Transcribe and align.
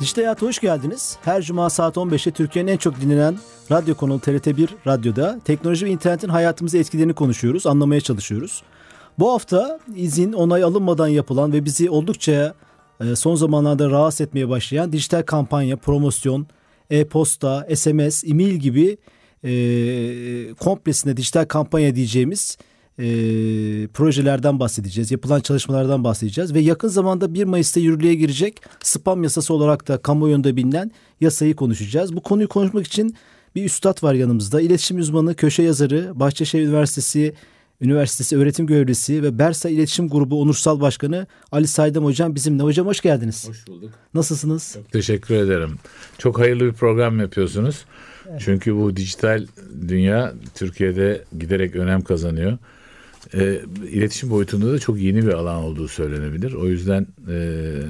Dijital 0.00 0.22
Hayat'a 0.22 0.46
hoş 0.46 0.58
geldiniz. 0.58 1.16
Her 1.24 1.42
cuma 1.42 1.70
saat 1.70 1.96
15'te 1.96 2.30
Türkiye'nin 2.30 2.72
en 2.72 2.76
çok 2.76 3.00
dinlenen 3.00 3.38
radyo 3.70 3.96
kanalı 3.96 4.18
TRT1 4.18 4.68
Radyo'da 4.86 5.40
teknoloji 5.44 5.86
ve 5.86 5.90
internetin 5.90 6.28
hayatımıza 6.28 6.78
etkilerini 6.78 7.12
konuşuyoruz, 7.12 7.66
anlamaya 7.66 8.00
çalışıyoruz. 8.00 8.62
Bu 9.18 9.32
hafta 9.32 9.80
izin 9.96 10.32
onay 10.32 10.62
alınmadan 10.62 11.08
yapılan 11.08 11.52
ve 11.52 11.64
bizi 11.64 11.90
oldukça 11.90 12.54
e, 13.00 13.16
son 13.16 13.34
zamanlarda 13.34 13.90
rahatsız 13.90 14.20
etmeye 14.20 14.48
başlayan 14.48 14.92
dijital 14.92 15.22
kampanya, 15.22 15.76
promosyon, 15.76 16.46
e-posta, 16.90 17.66
SMS, 17.74 18.24
e-mail 18.24 18.54
gibi 18.54 18.98
e, 19.44 19.50
komplesine 20.54 21.16
dijital 21.16 21.44
kampanya 21.44 21.94
diyeceğimiz 21.94 22.58
e, 22.98 23.06
projelerden 23.86 24.60
bahsedeceğiz. 24.60 25.10
Yapılan 25.10 25.40
çalışmalardan 25.40 26.04
bahsedeceğiz 26.04 26.54
ve 26.54 26.60
yakın 26.60 26.88
zamanda 26.88 27.34
1 27.34 27.44
Mayıs'ta 27.44 27.80
yürürlüğe 27.80 28.14
girecek 28.14 28.62
spam 28.82 29.22
yasası 29.22 29.54
olarak 29.54 29.88
da 29.88 29.98
kamuoyunda 29.98 30.56
bilinen 30.56 30.90
yasayı 31.20 31.56
konuşacağız. 31.56 32.16
Bu 32.16 32.20
konuyu 32.20 32.48
konuşmak 32.48 32.86
için 32.86 33.16
bir 33.54 33.64
üstad 33.64 34.02
var 34.02 34.14
yanımızda. 34.14 34.60
İletişim 34.60 34.98
uzmanı, 34.98 35.34
köşe 35.34 35.62
yazarı, 35.62 36.12
Bahçeşehir 36.14 36.64
Üniversitesi 36.64 37.34
Üniversitesi 37.80 38.36
öğretim 38.36 38.66
görevlisi 38.66 39.22
ve 39.22 39.38
Bersa 39.38 39.68
İletişim 39.68 40.08
Grubu 40.08 40.40
Onursal 40.40 40.80
Başkanı 40.80 41.26
Ali 41.52 41.66
Saydam 41.66 42.04
Hocam 42.04 42.34
bizimle. 42.34 42.62
Hocam 42.62 42.86
hoş 42.86 43.00
geldiniz. 43.00 43.48
Hoş 43.48 43.66
bulduk. 43.66 43.90
Nasılsınız? 44.14 44.72
Çok 44.74 44.92
teşekkür 44.92 45.34
ederim. 45.34 45.78
Çok 46.18 46.38
hayırlı 46.38 46.64
bir 46.64 46.72
program 46.72 47.20
yapıyorsunuz. 47.20 47.84
Evet. 48.30 48.42
Çünkü 48.44 48.76
bu 48.76 48.96
dijital 48.96 49.46
dünya 49.88 50.34
Türkiye'de 50.54 51.24
giderek 51.38 51.76
önem 51.76 52.00
kazanıyor. 52.00 52.58
E, 53.34 53.60
iletişim 53.92 54.30
boyutunda 54.30 54.72
da 54.72 54.78
çok 54.78 54.98
yeni 54.98 55.26
bir 55.26 55.32
alan 55.32 55.62
olduğu 55.62 55.88
söylenebilir. 55.88 56.52
O 56.52 56.66
yüzden 56.66 57.06
e, 57.28 57.36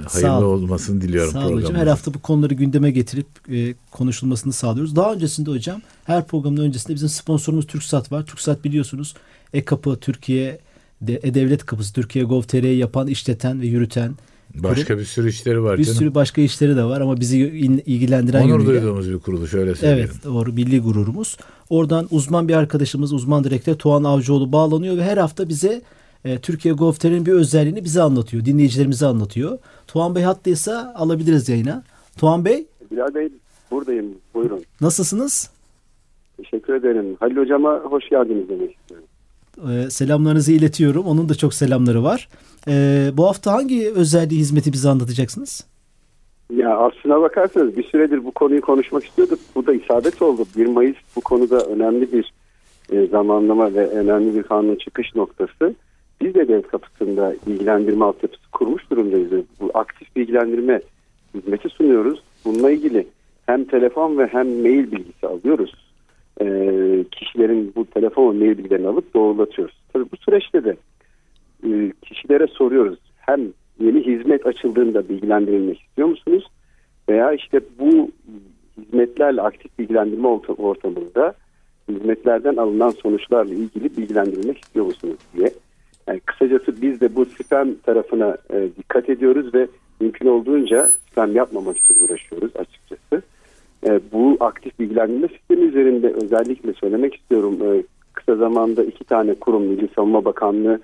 hayırlı 0.09 0.47
olmasını 0.47 1.01
diliyorum 1.01 1.33
Sağ 1.33 1.47
olun 1.47 1.57
hocam. 1.57 1.75
Her 1.75 1.87
hafta 1.87 2.15
bu 2.15 2.19
konuları 2.19 2.55
gündeme 2.55 2.91
getirip 2.91 3.27
e, 3.53 3.75
konuşulmasını 3.91 4.53
sağlıyoruz. 4.53 4.97
Daha 4.97 5.15
öncesinde 5.15 5.51
hocam 5.51 5.83
her 6.05 6.27
programın 6.27 6.57
öncesinde 6.57 6.95
bizim 6.95 7.09
sponsorumuz 7.09 7.67
TürkSat 7.67 8.13
var. 8.13 8.27
TürkSat 8.27 8.65
biliyorsunuz 8.65 9.15
e-kapı 9.53 9.97
Türkiye 10.01 10.61
e-devlet 11.09 11.67
kapısı 11.67 11.93
Türkiye 11.93 12.25
Gov.tr'yi 12.25 12.79
yapan, 12.79 13.07
işleten 13.07 13.61
ve 13.61 13.67
yürüten 13.67 14.15
Başka 14.55 14.85
kurum. 14.87 14.99
bir 15.01 15.05
sürü 15.05 15.29
işleri 15.29 15.63
var 15.63 15.79
bir 15.79 15.85
canım. 15.85 15.95
Bir 15.95 15.99
sürü 15.99 16.15
başka 16.15 16.41
işleri 16.41 16.77
de 16.77 16.85
var 16.85 17.01
ama 17.01 17.21
bizi 17.21 17.39
ilgilendiren 17.87 18.43
Onur 18.43 18.49
yönüyle. 18.61 18.83
duyduğumuz 18.83 19.11
bir 19.11 19.19
kuruluş 19.19 19.55
öyle 19.55 19.75
söyleyeyim. 19.75 20.11
Evet 20.13 20.25
doğru 20.25 20.53
milli 20.53 20.81
gururumuz. 20.81 21.37
Oradan 21.71 22.07
uzman 22.11 22.49
bir 22.49 22.55
arkadaşımız 22.55 23.13
uzman 23.13 23.45
direktör 23.45 23.75
Tuğan 23.75 24.05
Avcıoğlu 24.05 24.53
bağlanıyor 24.53 24.97
ve 24.97 25.05
her 25.05 25.17
hafta 25.17 25.49
bize 25.49 25.83
e, 26.25 26.39
Türkiye 26.39 26.75
Gov.tr'nin 26.75 27.27
bir 27.27 27.33
özelliğini 27.33 27.85
bize 27.85 28.03
anlatıyor. 28.03 28.45
Dinleyicilerimize 28.45 29.07
anlatıyor. 29.07 29.59
Tuğan 29.87 30.15
Bey 30.15 30.23
hattaysa 30.23 30.95
alabiliriz 30.97 31.49
yayına. 31.49 31.83
Tuğan 32.19 32.45
Bey. 32.45 32.67
Bilal 32.91 33.15
Bey 33.15 33.29
buradayım 33.71 34.07
buyurun. 34.35 34.63
Nasılsınız? 34.81 35.51
Teşekkür 36.37 36.75
ederim. 36.75 37.17
Halil 37.21 37.37
Hocama 37.37 37.81
hoş 37.85 38.09
geldiniz 38.09 38.49
demek 38.49 38.77
istiyorum. 38.77 39.07
Ee, 39.71 39.91
selamlarınızı 39.91 40.53
iletiyorum. 40.53 41.07
Onun 41.07 41.29
da 41.29 41.35
çok 41.35 41.55
selamları 41.55 42.03
var. 42.05 42.29
Ee, 42.69 43.11
bu 43.13 43.27
hafta 43.27 43.53
hangi 43.53 43.93
özelliği 43.95 44.41
hizmeti 44.41 44.73
bize 44.73 44.89
anlatacaksınız? 44.89 45.67
Ya 46.57 46.77
aslına 46.77 47.21
bakarsanız 47.21 47.77
bir 47.77 47.85
süredir 47.85 48.25
bu 48.25 48.31
konuyu 48.31 48.61
konuşmak 48.61 49.05
istiyorduk. 49.05 49.39
Bu 49.55 49.67
da 49.67 49.75
isabet 49.75 50.23
oldu. 50.23 50.47
1 50.57 50.67
Mayıs 50.67 50.97
bu 51.17 51.21
konuda 51.21 51.59
önemli 51.59 52.13
bir 52.13 52.33
e, 52.93 53.07
zamanlama 53.07 53.75
ve 53.75 53.89
önemli 53.89 54.35
bir 54.35 54.43
kanun 54.43 54.77
çıkış 54.77 55.15
noktası. 55.15 55.75
Biz 56.21 56.35
de 56.35 56.49
devlet 56.49 56.69
kapısında 56.69 57.35
bilgilendirme 57.47 58.05
altyapısı 58.05 58.51
kurmuş 58.53 58.91
durumdayız. 58.91 59.31
Bu 59.61 59.71
aktif 59.75 60.17
bilgilendirme 60.17 60.81
hizmeti 61.35 61.69
sunuyoruz. 61.69 62.23
Bununla 62.45 62.71
ilgili 62.71 63.07
hem 63.47 63.65
telefon 63.65 64.19
ve 64.19 64.27
hem 64.27 64.61
mail 64.61 64.93
bilgisi 64.93 65.27
alıyoruz 65.27 65.75
e, 66.41 66.47
kişilerin 67.11 67.73
bu 67.77 67.85
telefon 67.85 68.35
ve 68.35 68.39
mail 68.39 68.59
bilgilerini 68.59 68.89
alıp 68.89 69.15
doğrulatıyoruz. 69.15 69.75
Tabii 69.93 70.05
bu 70.13 70.17
süreçte 70.17 70.65
de 70.65 70.77
e, 71.65 71.93
kişilere 72.03 72.47
soruyoruz. 72.47 72.99
Hem 73.17 73.41
yeni 73.81 74.07
hizmet 74.07 74.47
açıldığında 74.47 75.09
bilgilendirilmek 75.09 75.81
istiyor 75.81 76.09
musunuz? 76.09 76.47
Veya 77.09 77.33
işte 77.33 77.61
bu 77.79 78.11
hizmetlerle 78.79 79.43
aktif 79.43 79.79
bilgilendirme 79.79 80.29
ortamında 80.59 81.35
hizmetlerden 81.89 82.57
alınan 82.57 82.91
sonuçlarla 82.91 83.55
ilgili 83.55 83.97
bilgilendirilmek 83.97 84.59
istiyor 84.59 84.87
musunuz 84.87 85.19
diye. 85.37 85.51
Yani 86.07 86.21
kısacası 86.21 86.83
biz 86.83 87.01
de 87.01 87.17
bu 87.17 87.25
spam 87.25 87.75
tarafına 87.75 88.37
e, 88.51 88.69
dikkat 88.79 89.09
ediyoruz 89.09 89.55
ve 89.55 89.69
mümkün 90.01 90.27
olduğunca 90.27 90.91
spam 91.11 91.37
yapmamak 91.37 91.79
için 91.79 91.97
uğraşıyoruz 92.05 92.57
açıkçası. 92.57 93.23
E, 93.87 94.01
bu 94.13 94.37
aktif 94.41 94.79
bilgilendirme 94.79 95.29
sistemi 95.29 95.61
üzerinde 95.61 96.13
özellikle 96.13 96.73
söylemek 96.73 97.15
istiyorum. 97.15 97.59
E, 97.63 97.83
kısa 98.13 98.37
zamanda 98.37 98.85
iki 98.85 99.05
tane 99.05 99.35
kurum 99.35 99.63
Milli 99.63 99.89
Savunma 99.97 100.25
Bakanlığı 100.25 100.81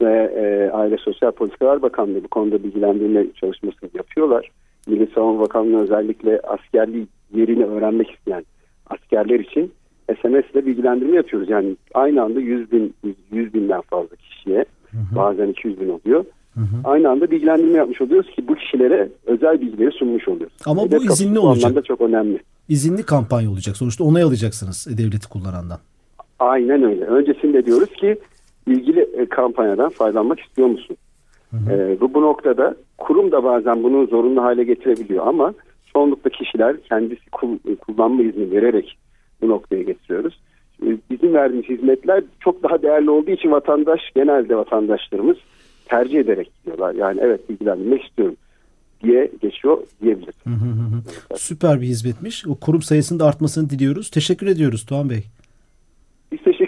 ve 0.00 0.32
e, 0.36 0.70
Aile 0.70 0.96
Sosyal 0.96 1.30
Politikalar 1.30 1.82
Bakanlığı 1.82 2.24
bu 2.24 2.28
konuda 2.28 2.62
bilgilendirme 2.62 3.26
çalışmasını 3.40 3.90
yapıyorlar. 3.94 4.50
Milli 4.86 5.08
Savunma 5.14 5.40
Bakanlığı 5.40 5.82
özellikle 5.82 6.40
askerliği 6.40 7.06
yerini 7.34 7.64
öğrenmek 7.64 8.10
isteyen 8.10 8.44
askerler 8.86 9.40
için 9.40 9.72
SMS 10.08 10.50
ile 10.52 10.66
bilgilendirme 10.66 11.16
yapıyoruz. 11.16 11.50
Yani 11.50 11.76
aynı 11.94 12.22
anda 12.22 12.40
100 12.40 12.72
bin, 12.72 12.94
100 13.32 13.54
binden 13.54 13.80
fazla 13.80 14.16
kişiye 14.16 14.64
hı 14.90 14.96
hı. 14.96 15.16
bazen 15.16 15.48
200 15.48 15.80
bin 15.80 15.88
oluyor. 15.88 16.24
Hı 16.54 16.60
hı. 16.60 16.66
Aynı 16.84 17.10
anda 17.10 17.30
bilgilendirme 17.30 17.78
yapmış 17.78 18.00
oluyoruz 18.00 18.30
ki 18.30 18.48
bu 18.48 18.54
kişilere 18.54 19.08
özel 19.26 19.60
bilgileri 19.60 19.90
sunmuş 19.90 20.28
oluyoruz. 20.28 20.56
Ama 20.66 20.82
Hedef 20.82 21.00
bu 21.00 21.04
izinli 21.04 21.38
olacak. 21.38 21.76
Bu 21.76 21.82
çok 21.82 22.00
önemli. 22.00 22.38
İzinli 22.68 23.02
kampanya 23.02 23.50
olacak. 23.50 23.76
Sonuçta 23.76 24.04
onay 24.04 24.22
alacaksınız 24.22 24.98
devleti 24.98 25.28
kullanandan. 25.28 25.78
Aynen 26.38 26.82
öyle. 26.82 27.04
Öncesinde 27.04 27.66
diyoruz 27.66 27.92
ki 27.92 28.18
ilgili 28.66 29.00
e, 29.00 29.26
kampanyadan 29.26 29.88
faydalanmak 29.88 30.40
istiyor 30.40 30.68
musun? 30.68 30.96
Hı 31.50 31.56
hı. 31.56 31.72
E, 31.72 32.00
bu, 32.00 32.14
bu 32.14 32.22
noktada 32.22 32.76
kurum 32.98 33.32
da 33.32 33.44
bazen 33.44 33.82
bunu 33.82 34.06
zorunlu 34.06 34.42
hale 34.42 34.64
getirebiliyor 34.64 35.26
ama 35.26 35.54
çoğunlukla 35.92 36.30
kişiler 36.30 36.76
kendisi 36.80 37.30
kul, 37.30 37.58
kullanma 37.80 38.22
izni 38.22 38.50
vererek 38.50 38.98
bu 39.42 39.48
noktaya 39.48 39.82
getiriyoruz. 39.82 40.40
E, 40.82 40.86
bizim 41.10 41.34
verdiğimiz 41.34 41.68
hizmetler 41.68 42.24
çok 42.40 42.62
daha 42.62 42.82
değerli 42.82 43.10
olduğu 43.10 43.30
için 43.30 43.50
vatandaş 43.50 44.00
genelde 44.14 44.56
vatandaşlarımız 44.56 45.36
tercih 45.86 46.18
ederek 46.18 46.50
gidiyorlar. 46.58 46.94
Yani 46.94 47.20
evet 47.22 47.48
bilgilendirmek 47.48 48.04
istiyorum 48.04 48.36
diye 49.02 49.30
geçiyor 49.42 49.78
diyebiliriz. 50.02 50.34
Süper 51.36 51.80
bir 51.80 51.86
hizmetmiş. 51.86 52.46
O 52.46 52.54
kurum 52.54 52.82
sayısının 52.82 53.20
da 53.20 53.26
artmasını 53.26 53.70
diliyoruz. 53.70 54.10
Teşekkür 54.10 54.46
ediyoruz 54.46 54.86
Tuğan 54.86 55.10
Bey. 55.10 55.24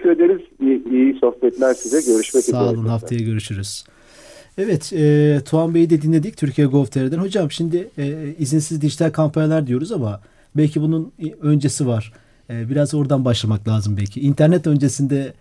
Teşekkür 0.07 0.25
ederiz. 0.25 0.47
İyi, 0.61 0.85
iyi 0.91 1.19
sohbetler 1.21 1.75
size. 1.75 2.13
Görüşmek 2.13 2.43
üzere. 2.43 2.57
Sağ 2.57 2.71
olun. 2.71 2.87
Haftaya 2.87 3.21
görüşürüz. 3.21 3.85
Evet, 4.59 4.93
e, 4.93 5.41
Tuğan 5.45 5.75
Bey'i 5.75 5.91
de 5.91 6.03
dinledik 6.03 6.37
Türkiye 6.37 6.67
Gov.tr'den. 6.67 7.19
Hocam 7.19 7.51
şimdi 7.51 7.91
e, 7.99 8.35
izinsiz 8.39 8.81
dijital 8.81 9.11
kampanyalar 9.11 9.67
diyoruz 9.67 9.93
ama 9.93 10.21
belki 10.57 10.81
bunun 10.81 11.13
öncesi 11.43 11.87
var. 11.87 12.13
E, 12.51 12.69
biraz 12.69 12.95
oradan 12.95 13.25
başlamak 13.25 13.69
lazım 13.69 13.97
belki. 13.97 14.21
İnternet 14.21 14.67
öncesinde 14.67 15.33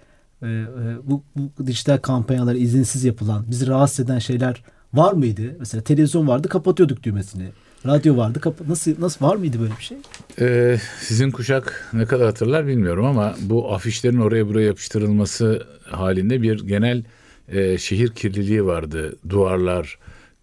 e, 0.42 0.48
e, 0.48 0.66
bu, 1.04 1.24
bu 1.36 1.68
dijital 1.68 1.98
kampanyalar 1.98 2.56
izinsiz 2.56 3.04
yapılan, 3.04 3.45
bizi 3.50 3.68
rahatsız 3.68 4.06
eden 4.06 4.19
şeyler 4.19 4.63
var 4.94 5.13
mıydı? 5.13 5.56
Mesela 5.60 5.84
televizyon 5.84 6.28
vardı, 6.28 6.50
kapatıyorduk 6.50 7.04
düğmesini. 7.04 7.50
Radyo 7.88 8.18
vardı, 8.18 8.40
kapa- 8.40 8.70
nasıl 8.70 8.92
nasıl 9.00 9.26
var 9.26 9.36
mıydı 9.36 9.60
böyle 9.60 9.74
bir 9.80 9.84
şey? 9.84 9.98
Ee, 10.40 10.78
sizin 11.00 11.32
kuşak 11.32 11.90
ne 11.94 12.06
kadar 12.06 12.26
hatırlar 12.26 12.68
bilmiyorum 12.68 13.06
ama 13.06 13.36
bu 13.42 13.74
afişlerin 13.74 14.18
oraya 14.18 14.48
buraya 14.48 14.66
yapıştırılması 14.66 15.68
halinde 15.84 16.42
bir 16.42 16.68
genel 16.68 17.04
e, 17.48 17.78
şehir 17.78 18.08
kirliliği 18.10 18.66
vardı. 18.66 19.16
Duvarlar, 19.30 20.00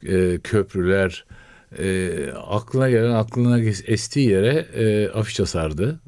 e, 0.06 0.38
köprüler, 0.44 1.24
e, 1.78 2.10
aklına 2.48 2.90
gelen 2.90 3.10
aklına 3.14 3.60
estiği 3.86 4.28
yere 4.28 4.66
e, 4.74 5.08
afiş 5.08 5.40
asardı. 5.40 6.00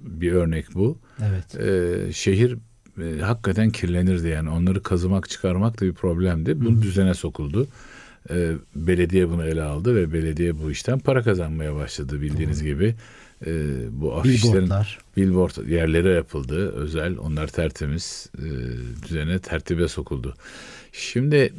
Bir 0.00 0.32
örnek 0.32 0.66
bu. 0.74 0.98
Evet. 1.22 1.60
E, 1.60 2.12
şehir 2.12 2.56
e, 3.02 3.20
hakikaten 3.20 3.70
kirlenirdi 3.70 4.28
yani. 4.28 4.50
Onları 4.50 4.82
kazımak 4.82 5.28
çıkarmak 5.30 5.80
da 5.80 5.86
bir 5.86 5.92
problemdi. 5.94 6.60
Bu 6.60 6.70
Hı-hı. 6.70 6.82
düzene 6.82 7.14
sokuldu. 7.14 7.66
E, 8.30 8.52
belediye 8.76 9.28
bunu 9.28 9.44
ele 9.44 9.62
aldı 9.62 9.96
ve 9.96 10.12
belediye 10.12 10.58
bu 10.58 10.70
işten 10.70 10.98
para 10.98 11.22
kazanmaya 11.22 11.74
başladı 11.74 12.20
bildiğiniz 12.20 12.58
Hı-hı. 12.58 12.66
gibi. 12.68 12.94
e, 13.46 13.52
bu 13.90 14.14
afişlerin 14.16 14.54
Billboardlar. 14.54 14.98
billboard 15.16 15.68
yerlere 15.68 16.10
yapıldı 16.10 16.72
özel 16.72 17.18
onlar 17.18 17.46
tertemiz 17.46 18.30
e, 18.38 18.46
düzene 19.08 19.38
tertibe 19.38 19.88
sokuldu. 19.88 20.34
Şimdi 20.92 21.36
e, 21.36 21.52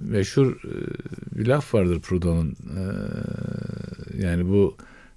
meşhur 0.00 0.52
e, 0.52 1.38
bir 1.38 1.46
laf 1.46 1.74
vardır 1.74 2.00
Proudhon'un 2.00 2.50
e, 2.50 2.82
yani 4.26 4.48
bu 4.48 4.76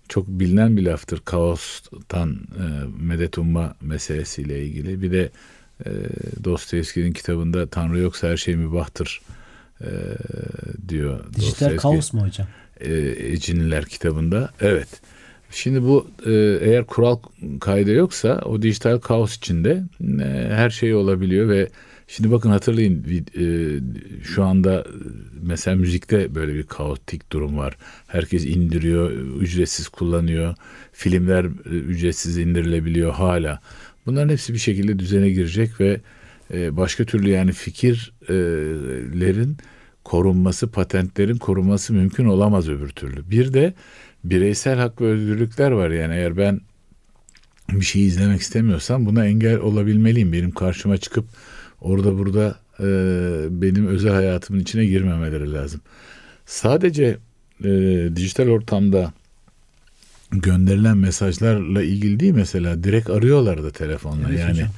çok 0.10 0.28
bilinen 0.28 0.78
bir 0.78 0.86
laftır 0.86 1.20
kaostan 1.26 2.30
e, 2.32 2.64
medet 3.04 3.38
umma 3.38 3.76
meselesiyle 3.82 4.66
ilgili 4.66 5.02
bir 5.02 5.12
de 5.12 5.32
e, 5.86 5.90
Dostoyevski'nin 6.44 7.12
kitabında 7.14 7.68
Tanrı 7.68 8.00
yoksa 8.00 8.28
her 8.28 8.38
şey 8.38 8.56
mübahtır 8.56 9.22
e, 9.82 9.90
diyor. 10.90 11.20
Dijital 11.34 11.42
Dostoyevski. 11.50 11.82
kaos 11.82 12.14
mu 12.14 12.26
hocam? 12.28 12.48
E, 12.80 12.94
Eciniler 13.32 13.86
kitabında. 13.86 14.50
Evet. 14.62 14.88
Şimdi 15.52 15.84
bu 15.84 16.08
e, 16.26 16.32
eğer 16.62 16.86
kural 16.86 17.18
kaydı 17.60 17.92
yoksa 17.92 18.42
o 18.46 18.62
dijital 18.62 18.98
kaos 19.00 19.38
içinde 19.38 19.84
e, 20.20 20.50
her 20.52 20.70
şey 20.70 20.96
olabiliyor 20.96 21.50
ve 21.50 21.70
şimdi 22.08 22.32
bakın 22.32 22.50
hatırlayın 22.50 23.04
vid- 23.04 23.38
e, 23.38 23.80
şu 24.24 24.44
anda 24.44 24.80
e, 24.80 24.86
mesela 25.42 25.78
müzikte 25.78 26.36
böyle 26.36 26.54
bir 26.54 26.64
kaotik 26.64 27.32
durum 27.32 27.58
var. 27.58 27.78
Herkes 28.08 28.46
indiriyor, 28.46 29.12
ücretsiz 29.42 29.88
kullanıyor. 29.88 30.56
Filmler 30.94 31.46
e, 31.46 31.70
ücretsiz 31.70 32.38
indirilebiliyor 32.38 33.14
hala. 33.14 33.60
Bunların 34.06 34.30
hepsi 34.30 34.54
bir 34.54 34.60
şekilde 34.60 35.00
düzene 35.00 35.30
girecek 35.30 35.80
ve 35.80 36.00
e, 36.54 36.78
başka 36.78 37.06
türlü 37.06 37.30
yani 37.30 37.52
fikirlerin 37.52 37.98
korunması, 40.04 40.72
patentlerin 40.72 41.38
korunması 41.38 41.94
mümkün 41.94 42.26
olamaz 42.26 42.70
öbür 42.70 42.90
türlü. 42.90 43.30
Bir 43.30 43.54
de 43.54 43.74
bireysel 44.24 44.80
hak 44.80 45.02
ve 45.02 45.06
özgürlükler 45.06 45.72
var. 45.72 45.90
Yani 45.90 46.14
eğer 46.14 46.38
ben 46.38 46.62
bir 47.70 47.86
şey 47.86 48.06
izlemek 48.06 48.42
istemiyorsam 48.42 49.06
buna 49.06 49.26
engel 49.26 49.58
olabilmeliyim. 49.58 50.34
Benim 50.34 50.52
karşıma 50.52 50.98
çıkıp 50.98 51.26
orada 51.82 52.18
burada 52.18 52.60
e, 52.80 52.86
benim 53.62 53.88
özel 53.88 54.14
hayatımın 54.14 54.60
içine 54.60 54.86
girmemeleri 54.86 55.54
lazım. 55.54 55.82
Sadece 56.46 57.18
e, 57.64 57.70
dijital 58.16 58.48
ortamda 58.48 59.14
gönderilen 60.32 60.98
mesajlarla 60.98 61.84
ilgili 61.84 62.20
değil 62.20 62.34
mesela 62.34 62.84
direkt 62.84 63.10
arıyorlar 63.10 63.64
da 63.64 63.72
telefonla 63.72 64.30
Evet 64.30 64.40
yani 64.40 64.52
hocam. 64.52 64.70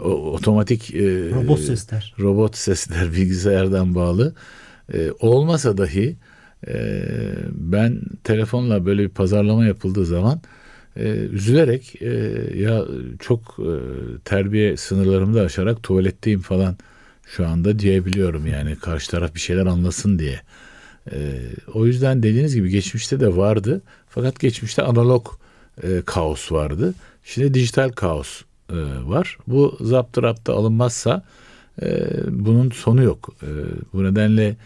O, 0.00 0.10
otomatik 0.10 0.94
e, 0.94 1.30
Robot 1.30 1.60
sesler. 1.60 2.14
robot 2.20 2.56
sesler 2.56 3.12
bilgisayardan 3.12 3.94
bağlı 3.94 4.34
e, 4.94 5.10
olmasa 5.20 5.78
dahi 5.78 6.16
e, 6.68 7.02
ben 7.50 8.00
telefonla 8.24 8.86
böyle 8.86 9.02
bir 9.02 9.08
pazarlama 9.08 9.64
yapıldığı 9.64 10.06
zaman 10.06 10.40
e, 10.96 11.08
üzülerek 11.08 12.02
e, 12.02 12.10
ya 12.54 12.84
çok 13.18 13.40
e, 13.58 13.72
terbiye 14.24 14.76
sınırlarımı 14.76 15.34
da 15.34 15.42
aşarak 15.42 15.82
tuvaletteyim 15.82 16.40
falan 16.40 16.76
şu 17.26 17.46
anda 17.46 17.78
diyebiliyorum 17.78 18.46
yani 18.46 18.76
karşı 18.76 19.10
taraf 19.10 19.34
bir 19.34 19.40
şeyler 19.40 19.66
anlasın 19.66 20.18
diye. 20.18 20.40
E, 21.12 21.16
o 21.74 21.86
yüzden 21.86 22.22
dediğiniz 22.22 22.54
gibi 22.54 22.70
geçmişte 22.70 23.20
de 23.20 23.36
vardı 23.36 23.82
fakat 24.08 24.40
geçmişte 24.40 24.82
analog 24.82 25.26
e, 25.82 26.02
kaos 26.06 26.52
vardı. 26.52 26.94
Şimdi 27.24 27.54
dijital 27.54 27.88
kaos 27.88 28.42
e, 28.72 28.76
var. 29.04 29.38
Bu 29.46 29.78
zaptı 29.80 30.22
raptı 30.22 30.52
alınmazsa 30.52 31.22
e, 31.82 32.08
bunun 32.30 32.70
sonu 32.70 33.02
yok. 33.02 33.34
E, 33.42 33.48
bu 33.92 34.04
nedenle 34.04 34.56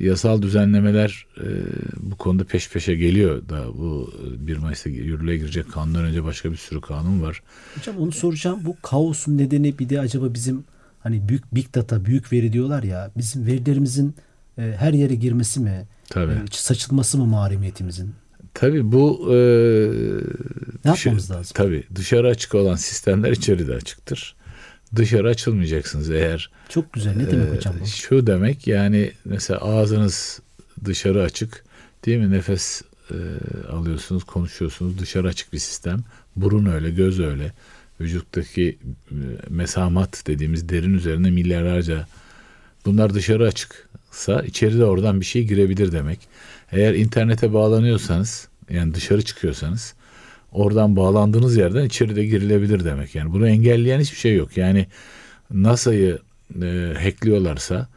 yasal 0.00 0.42
düzenlemeler 0.42 1.26
e, 1.40 1.46
bu 1.96 2.16
konuda 2.16 2.44
peş 2.44 2.70
peşe 2.70 2.94
geliyor 2.94 3.48
da 3.48 3.78
bu 3.78 4.12
e, 4.42 4.46
1 4.46 4.56
Mayıs'ta 4.56 4.90
yürürlüğe 4.90 5.36
girecek 5.36 5.72
kanundan 5.72 6.04
önce 6.04 6.24
başka 6.24 6.52
bir 6.52 6.56
sürü 6.56 6.80
kanun 6.80 7.22
var. 7.22 7.42
Hocam 7.76 7.96
onu 7.96 8.12
soracağım. 8.12 8.60
Bu 8.64 8.76
kaosun 8.82 9.38
nedeni 9.38 9.78
bir 9.78 9.88
de 9.88 10.00
acaba 10.00 10.34
bizim 10.34 10.64
hani 11.00 11.28
büyük 11.28 11.54
big 11.54 11.74
data, 11.74 12.04
büyük 12.04 12.32
veri 12.32 12.52
diyorlar 12.52 12.82
ya. 12.82 13.10
Bizim 13.16 13.46
verilerimizin 13.46 14.14
e, 14.58 14.74
her 14.78 14.92
yere 14.92 15.14
girmesi 15.14 15.60
mi? 15.60 15.86
Tabii. 16.10 16.32
E, 16.32 16.44
saçılması 16.50 17.18
mı 17.18 17.26
mahremiyetimizin? 17.26 18.14
Tabii 18.58 18.92
bu 18.92 19.26
e, 19.30 19.36
Ne 20.84 20.92
dışı- 20.92 21.08
yapmamız 21.08 21.30
lazım? 21.30 21.52
Tabii 21.54 21.84
dışarı 21.94 22.28
açık 22.28 22.54
olan 22.54 22.74
sistemler 22.74 23.30
içeride 23.32 23.74
açıktır. 23.74 24.34
Dışarı 24.96 25.28
açılmayacaksınız 25.28 26.10
eğer 26.10 26.50
Çok 26.68 26.92
güzel. 26.92 27.16
Ne 27.16 27.30
demek 27.30 27.48
Ee, 27.52 27.56
hocam 27.56 27.74
bu? 27.80 27.86
Şu 27.86 28.26
demek 28.26 28.66
yani 28.66 29.12
mesela 29.24 29.60
ağzınız 29.60 30.40
dışarı 30.84 31.22
açık 31.22 31.64
değil 32.06 32.18
mi? 32.18 32.30
Nefes 32.30 32.82
e, 33.10 33.16
alıyorsunuz, 33.72 34.24
konuşuyorsunuz. 34.24 34.98
Dışarı 34.98 35.28
açık 35.28 35.52
bir 35.52 35.58
sistem. 35.58 36.04
Burun 36.36 36.66
öyle, 36.66 36.90
göz 36.90 37.20
öyle. 37.20 37.52
Vücuttaki 38.00 38.78
e, 39.10 39.14
mesamat 39.48 40.22
dediğimiz 40.26 40.68
derin 40.68 40.94
üzerine 40.94 41.30
milyarlarca 41.30 42.06
bunlar 42.86 43.14
dışarı 43.14 43.46
açıksa 43.46 44.42
içeride 44.42 44.84
oradan 44.84 45.20
bir 45.20 45.26
şey 45.26 45.44
girebilir 45.44 45.92
demek. 45.92 46.18
Eğer 46.72 46.94
internete 46.94 47.52
bağlanıyorsanız 47.52 48.48
yani 48.70 48.94
dışarı 48.94 49.22
çıkıyorsanız 49.22 49.94
oradan 50.52 50.96
bağlandığınız 50.96 51.56
yerden 51.56 51.84
içeride 51.84 52.24
girilebilir 52.24 52.84
demek. 52.84 53.14
Yani 53.14 53.32
bunu 53.32 53.48
engelleyen 53.48 54.00
hiçbir 54.00 54.18
şey 54.18 54.36
yok. 54.36 54.56
Yani 54.56 54.86
NASA'yı 55.50 56.18
e, 56.62 56.94
hackliyorlarsa, 57.02 57.88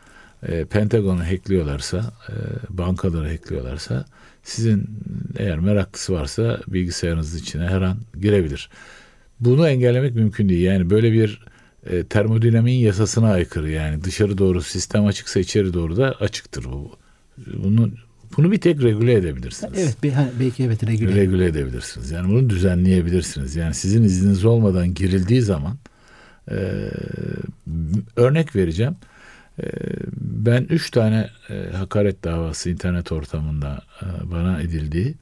e, 0.48 0.66
Pentagon'u 0.66 1.24
hackliyorlarsa, 1.24 2.14
e, 2.30 2.34
bankaları 2.70 3.30
hackliyorlarsa 3.30 4.06
sizin 4.44 4.90
eğer 5.38 5.60
meraklısı 5.60 6.14
varsa 6.14 6.60
bilgisayarınızın 6.68 7.40
içine 7.40 7.68
her 7.68 7.82
an 7.82 7.98
girebilir. 8.22 8.70
Bunu 9.40 9.68
engellemek 9.68 10.16
mümkün 10.16 10.50
değil. 10.50 10.62
Yani 10.62 10.90
böyle 10.90 11.12
bir 11.12 11.46
e, 11.90 12.04
termodinamiğin 12.04 12.86
yasasına 12.86 13.32
aykırı 13.32 13.70
yani 13.70 14.04
dışarı 14.04 14.38
doğru 14.38 14.62
sistem 14.62 15.06
açıksa 15.06 15.40
içeri 15.40 15.74
doğru 15.74 15.98
da 15.98 16.12
açıktır 16.12 16.64
bu. 16.64 16.92
Bunu 17.64 17.92
bunu 18.38 18.52
bir 18.52 18.62
tek 18.62 18.84
regüle 18.84 19.14
edebilirsiniz. 19.14 19.80
Evet 19.80 19.98
belki 20.40 20.64
evet 20.64 20.88
regüle. 20.88 21.16
Regüle 21.16 21.46
edebilirsiniz. 21.46 22.12
Yani 22.12 22.30
bunu 22.30 22.50
düzenleyebilirsiniz. 22.50 23.56
Yani 23.56 23.74
sizin 23.74 24.04
izniniz 24.04 24.46
olmadan 24.46 24.94
girildiği 24.94 25.42
zaman 25.42 25.78
e, 26.52 26.56
örnek 28.16 28.56
vereceğim. 28.56 28.96
E, 29.64 29.66
ben 30.22 30.68
üç 30.70 30.92
tane 30.92 31.30
e, 31.50 31.72
hakaret 31.76 32.24
davası 32.24 32.70
internet 32.70 33.12
ortamında 33.12 33.82
e, 34.02 34.32
bana 34.32 34.62
edildiği 34.62 35.16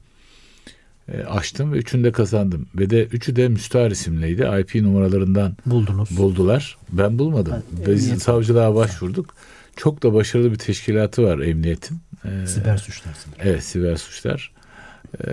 e, 1.12 1.22
açtım 1.22 1.72
ve 1.72 1.76
üçünü 1.76 2.04
de 2.04 2.12
kazandım. 2.12 2.66
Ve 2.74 2.90
de 2.90 3.04
üçü 3.04 3.36
de 3.36 3.48
müstahar 3.48 3.90
isimliydi. 3.90 4.48
IP 4.60 4.82
numaralarından 4.82 5.56
Buldunuz. 5.66 6.16
buldular. 6.18 6.78
Ben 6.92 7.18
bulmadım. 7.18 7.52
Ha, 7.52 7.62
Biz 7.86 8.22
savcılığa 8.22 8.74
başvurduk. 8.74 9.34
Çok 9.76 10.02
da 10.02 10.14
başarılı 10.14 10.52
bir 10.52 10.58
teşkilatı 10.58 11.22
var 11.22 11.38
emniyetin. 11.38 11.98
E, 12.42 12.46
Siber 12.46 12.76
suçlar. 12.76 13.14
Evet 13.38 13.64
siber 13.64 13.96
suçlar. 13.96 14.52
Ee, 15.26 15.30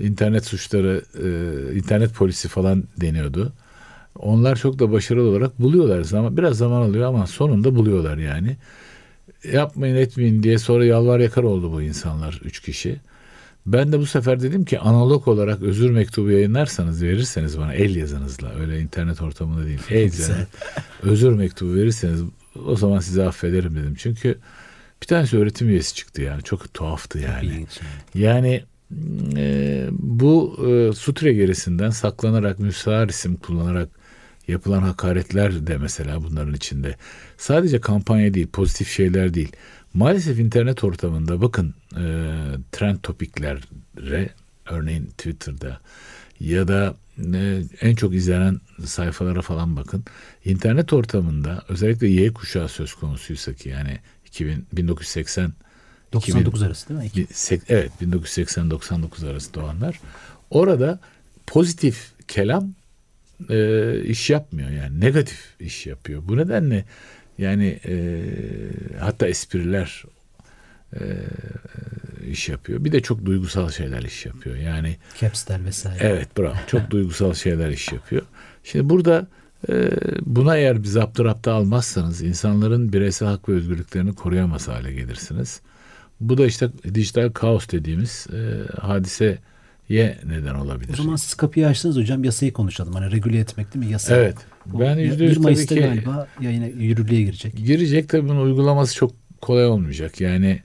internet 0.00 0.46
suçları, 0.46 1.02
e, 1.22 1.76
internet 1.78 2.14
polisi 2.14 2.48
falan 2.48 2.84
deniyordu. 3.00 3.52
Onlar 4.18 4.56
çok 4.56 4.78
da 4.78 4.92
başarılı 4.92 5.28
olarak 5.30 5.60
buluyorlar 5.60 6.02
zaman 6.02 6.36
biraz 6.36 6.56
zaman 6.56 6.80
alıyor 6.82 7.04
ama 7.08 7.26
sonunda 7.26 7.74
buluyorlar 7.74 8.16
yani. 8.18 8.56
Yapmayın 9.52 9.96
etmeyin 9.96 10.42
diye 10.42 10.58
sonra 10.58 10.84
yalvar 10.84 11.20
yakar 11.20 11.42
oldu 11.42 11.72
bu 11.72 11.82
insanlar 11.82 12.40
üç 12.44 12.60
kişi. 12.60 13.00
Ben 13.66 13.92
de 13.92 13.98
bu 13.98 14.06
sefer 14.06 14.42
dedim 14.42 14.64
ki 14.64 14.78
analog 14.78 15.28
olarak 15.28 15.62
özür 15.62 15.90
mektubu 15.90 16.30
yayınlarsanız 16.30 17.02
verirseniz 17.02 17.58
bana 17.58 17.74
el 17.74 17.96
yazınızla 17.96 18.54
öyle 18.60 18.80
internet 18.80 19.22
ortamında 19.22 19.66
değil 19.66 19.80
el 19.90 20.04
Güzel. 20.04 20.28
yazın. 20.28 20.46
özür 21.02 21.32
mektubu 21.32 21.74
verirseniz 21.74 22.20
o 22.66 22.76
zaman 22.76 22.98
sizi 23.00 23.22
affederim 23.22 23.76
dedim. 23.76 23.94
Çünkü 23.98 24.38
bir 25.04 25.08
tanesi 25.08 25.38
öğretim 25.38 25.68
üyesi 25.68 25.94
çıktı 25.94 26.22
yani 26.22 26.42
çok 26.42 26.74
tuhaftı 26.74 27.18
yani. 27.18 27.66
Yani 28.14 28.64
e, 29.36 29.86
bu 29.90 30.56
e, 30.68 30.92
sutre 30.92 31.32
gerisinden 31.32 31.90
saklanarak 31.90 32.58
müstahar 32.58 33.08
isim 33.08 33.36
kullanarak 33.36 33.88
yapılan 34.48 34.82
hakaretler 34.82 35.66
de 35.66 35.78
mesela 35.78 36.22
bunların 36.22 36.54
içinde. 36.54 36.96
Sadece 37.36 37.80
kampanya 37.80 38.34
değil, 38.34 38.46
pozitif 38.46 38.88
şeyler 38.88 39.34
değil. 39.34 39.52
Maalesef 39.94 40.38
internet 40.38 40.84
ortamında 40.84 41.42
bakın 41.42 41.74
e, 41.92 42.04
trend 42.72 42.96
topiklere 43.02 44.28
örneğin 44.70 45.06
Twitter'da 45.06 45.80
ya 46.40 46.68
da 46.68 46.94
e, 47.34 47.62
en 47.80 47.94
çok 47.94 48.14
izlenen 48.14 48.60
sayfalara 48.84 49.42
falan 49.42 49.76
bakın. 49.76 50.04
İnternet 50.44 50.92
ortamında 50.92 51.64
özellikle 51.68 52.08
Y 52.08 52.32
kuşağı 52.32 52.68
söz 52.68 52.94
konusuysa 52.94 53.52
ki 53.52 53.68
yani 53.68 53.98
2000, 54.34 54.66
1980 54.72 55.52
99 56.12 56.62
arası 56.62 56.88
değil 56.88 57.14
mi? 57.16 57.26
Evet 57.68 57.92
1980-99 58.02 59.30
arası 59.30 59.54
doğanlar. 59.54 60.00
Orada 60.50 61.00
pozitif 61.46 62.12
kelam 62.28 62.74
e, 63.50 64.00
iş 64.04 64.30
yapmıyor 64.30 64.70
yani 64.70 65.00
negatif 65.00 65.54
iş 65.60 65.86
yapıyor. 65.86 66.22
Bu 66.24 66.36
nedenle 66.36 66.84
yani 67.38 67.80
e, 67.86 68.22
hatta 69.00 69.26
espriler 69.26 70.04
e, 70.94 71.00
iş 72.26 72.48
yapıyor. 72.48 72.84
Bir 72.84 72.92
de 72.92 73.00
çok 73.00 73.24
duygusal 73.24 73.70
şeyler 73.70 74.02
iş 74.02 74.26
yapıyor. 74.26 74.56
Yani 74.56 74.96
Caps'ler 75.20 75.64
vesaire. 75.64 75.98
Evet 76.00 76.38
bravo. 76.38 76.54
Çok 76.66 76.90
duygusal 76.90 77.34
şeyler 77.34 77.70
iş 77.70 77.92
yapıyor. 77.92 78.22
Şimdi 78.64 78.88
burada 78.88 79.18
e, 79.20 79.26
buna 80.26 80.56
eğer 80.56 80.82
bir 80.82 80.88
zaptı 80.88 81.52
almazsanız 81.52 82.22
insanların 82.22 82.92
bireysel 82.92 83.28
hak 83.28 83.48
ve 83.48 83.52
özgürlüklerini 83.52 84.14
koruyamaz 84.14 84.68
hale 84.68 84.92
gelirsiniz. 84.92 85.60
Bu 86.20 86.38
da 86.38 86.46
işte 86.46 86.68
dijital 86.94 87.30
kaos 87.30 87.68
dediğimiz 87.68 88.26
e, 88.32 88.68
hadiseye 88.80 89.38
neden 90.26 90.54
olabilir. 90.54 90.92
O 90.92 91.02
zaman 91.02 91.16
siz 91.16 91.34
kapıyı 91.34 91.66
açtınız 91.66 91.96
hocam 91.96 92.24
yasayı 92.24 92.52
konuşalım. 92.52 92.94
Hani 92.94 93.12
regüle 93.12 93.38
etmek 93.38 93.74
değil 93.74 93.86
mi 93.86 93.92
yasa? 93.92 94.16
Evet. 94.16 94.36
Ben 94.66 94.98
yüzde 94.98 95.24
yüz 95.24 95.36
1 95.36 95.40
Mayıs'ta 95.42 95.74
tabii 95.74 95.80
ki 95.80 95.86
galiba 95.86 96.26
yayına 96.40 96.66
yürürlüğe 96.66 97.22
girecek. 97.22 97.56
girecek 97.56 98.08
tabii 98.08 98.28
bunun 98.28 98.44
uygulaması 98.44 98.94
çok 98.94 99.12
kolay 99.40 99.66
olmayacak. 99.66 100.20
Yani 100.20 100.62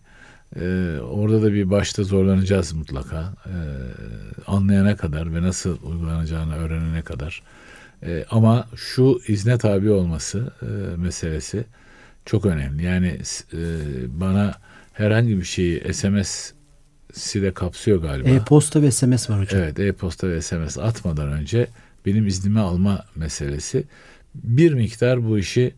e, 0.56 0.96
orada 1.12 1.42
da 1.42 1.54
bir 1.54 1.70
başta 1.70 2.04
zorlanacağız 2.04 2.74
mutlaka. 2.74 3.34
E, 3.46 3.56
anlayana 4.48 4.96
kadar 4.96 5.36
ve 5.36 5.42
nasıl 5.42 5.78
uygulanacağını 5.84 6.56
öğrenene 6.56 7.02
kadar. 7.02 7.44
E, 8.04 8.26
ama 8.30 8.68
şu 8.76 9.20
izne 9.28 9.58
tabi 9.58 9.90
olması 9.90 10.54
e, 10.62 10.98
meselesi 10.98 11.64
çok 12.26 12.46
önemli. 12.46 12.84
Yani 12.84 13.18
e, 13.54 13.60
bana 14.08 14.54
herhangi 14.94 15.38
bir 15.38 15.44
şeyi 15.44 15.94
SMS'i 15.94 17.42
de 17.42 17.54
kapsıyor 17.54 18.02
galiba. 18.02 18.30
E-posta 18.30 18.82
ve 18.82 18.92
SMS 18.92 19.30
var 19.30 19.42
hocam. 19.42 19.62
Evet 19.62 19.80
e-posta 19.80 20.30
ve 20.30 20.42
SMS 20.42 20.78
atmadan 20.78 21.32
önce 21.32 21.68
benim 22.06 22.28
iznimi 22.28 22.60
alma 22.60 23.06
meselesi 23.16 23.84
bir 24.36 24.74
miktar 24.74 25.30
bu 25.30 25.40
işi 25.40 25.74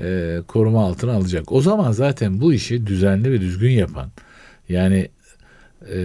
e, 0.00 0.38
koruma 0.48 0.84
altına 0.84 1.12
alacak. 1.12 1.52
O 1.52 1.60
zaman 1.60 1.92
zaten 1.92 2.40
bu 2.40 2.52
işi 2.52 2.86
düzenli 2.86 3.32
ve 3.32 3.40
düzgün 3.40 3.70
yapan 3.70 4.10
yani 4.68 5.08
e, 5.92 5.98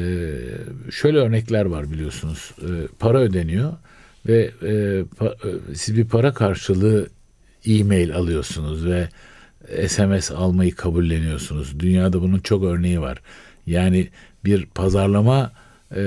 şöyle 0.92 1.18
örnekler 1.18 1.66
var 1.66 1.92
biliyorsunuz. 1.92 2.52
E, 2.62 2.88
para 3.00 3.20
ödeniyor 3.20 3.74
ve 4.28 4.52
e, 4.64 5.04
pa, 5.18 5.26
e, 5.26 5.76
siz 5.76 5.98
bir 5.98 6.06
para 6.06 6.34
karşılığı 6.34 7.08
e-mail 7.66 8.16
alıyorsunuz 8.16 8.86
ve 8.86 9.10
SMS 9.88 10.32
almayı 10.32 10.76
kabulleniyorsunuz. 10.76 11.80
Dünyada 11.80 12.22
bunun 12.22 12.40
çok 12.40 12.64
örneği 12.64 13.02
var. 13.02 13.22
Yani 13.68 14.10
bir 14.46 14.66
pazarlama 14.66 15.52
e, 15.96 16.04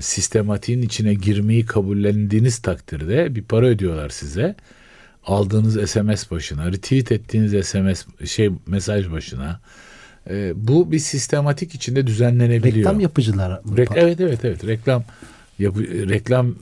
sistematiğin 0.00 0.82
içine 0.82 1.14
girmeyi 1.14 1.66
kabullendiğiniz 1.66 2.58
takdirde 2.58 3.34
bir 3.34 3.42
para 3.42 3.66
ödüyorlar 3.66 4.08
size. 4.08 4.54
Aldığınız 5.24 5.90
SMS 5.90 6.30
başına, 6.30 6.72
retweet 6.72 7.12
ettiğiniz 7.12 7.66
SMS 7.66 8.06
şey 8.24 8.50
mesaj 8.66 9.10
başına. 9.10 9.60
E, 10.30 10.52
bu 10.56 10.92
bir 10.92 10.98
sistematik 10.98 11.74
içinde 11.74 12.06
düzenlenebiliyor. 12.06 12.76
Reklam 12.76 13.00
yapıcılar. 13.00 13.60
Rek, 13.76 13.88
evet 13.94 14.20
evet 14.20 14.44
evet 14.44 14.66
reklam 14.66 15.04
yapı, 15.58 16.08
reklam 16.08 16.54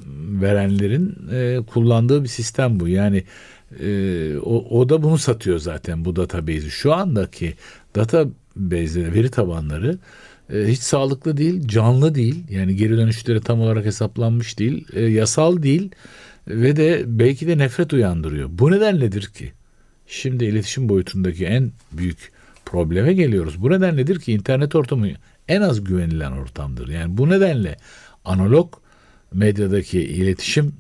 verenlerin 0.43 1.17
e, 1.33 1.61
kullandığı 1.67 2.23
bir 2.23 2.29
sistem 2.29 2.81
bu. 2.81 2.89
Yani 2.89 3.25
e, 3.81 4.37
o, 4.39 4.81
o 4.81 4.89
da 4.89 5.03
bunu 5.03 5.19
satıyor 5.19 5.59
zaten 5.59 6.05
bu 6.05 6.17
database'i. 6.17 6.71
Şu 6.71 6.95
andaki 6.95 7.55
database'leri, 7.97 9.15
veri 9.15 9.31
tabanları 9.31 9.99
e, 10.53 10.65
hiç 10.67 10.81
sağlıklı 10.81 11.37
değil, 11.37 11.69
canlı 11.69 12.15
değil. 12.15 12.45
Yani 12.51 12.77
geri 12.77 12.97
dönüşleri 12.97 13.41
tam 13.41 13.61
olarak 13.61 13.85
hesaplanmış 13.85 14.59
değil, 14.59 14.87
e, 14.93 15.03
yasal 15.03 15.63
değil 15.63 15.91
ve 16.49 16.77
de 16.77 17.03
belki 17.07 17.47
de 17.47 17.59
nefret 17.59 17.93
uyandırıyor. 17.93 18.49
Bu 18.53 18.71
nedenledir 18.71 19.27
ki 19.27 19.53
şimdi 20.07 20.45
iletişim 20.45 20.89
boyutundaki 20.89 21.47
en 21.47 21.73
büyük 21.93 22.33
probleme 22.65 23.13
geliyoruz. 23.13 23.63
Bu 23.63 23.71
nedenledir 23.71 24.21
ki 24.21 24.33
internet 24.33 24.75
ortamı 24.75 25.09
en 25.49 25.61
az 25.61 25.85
güvenilen 25.85 26.33
ortamdır. 26.33 26.89
Yani 26.89 27.19
bu 27.19 27.31
nedenle 27.31 27.77
analog 28.25 28.75
medyadaki 29.35 30.00
iletişim, 30.00 30.73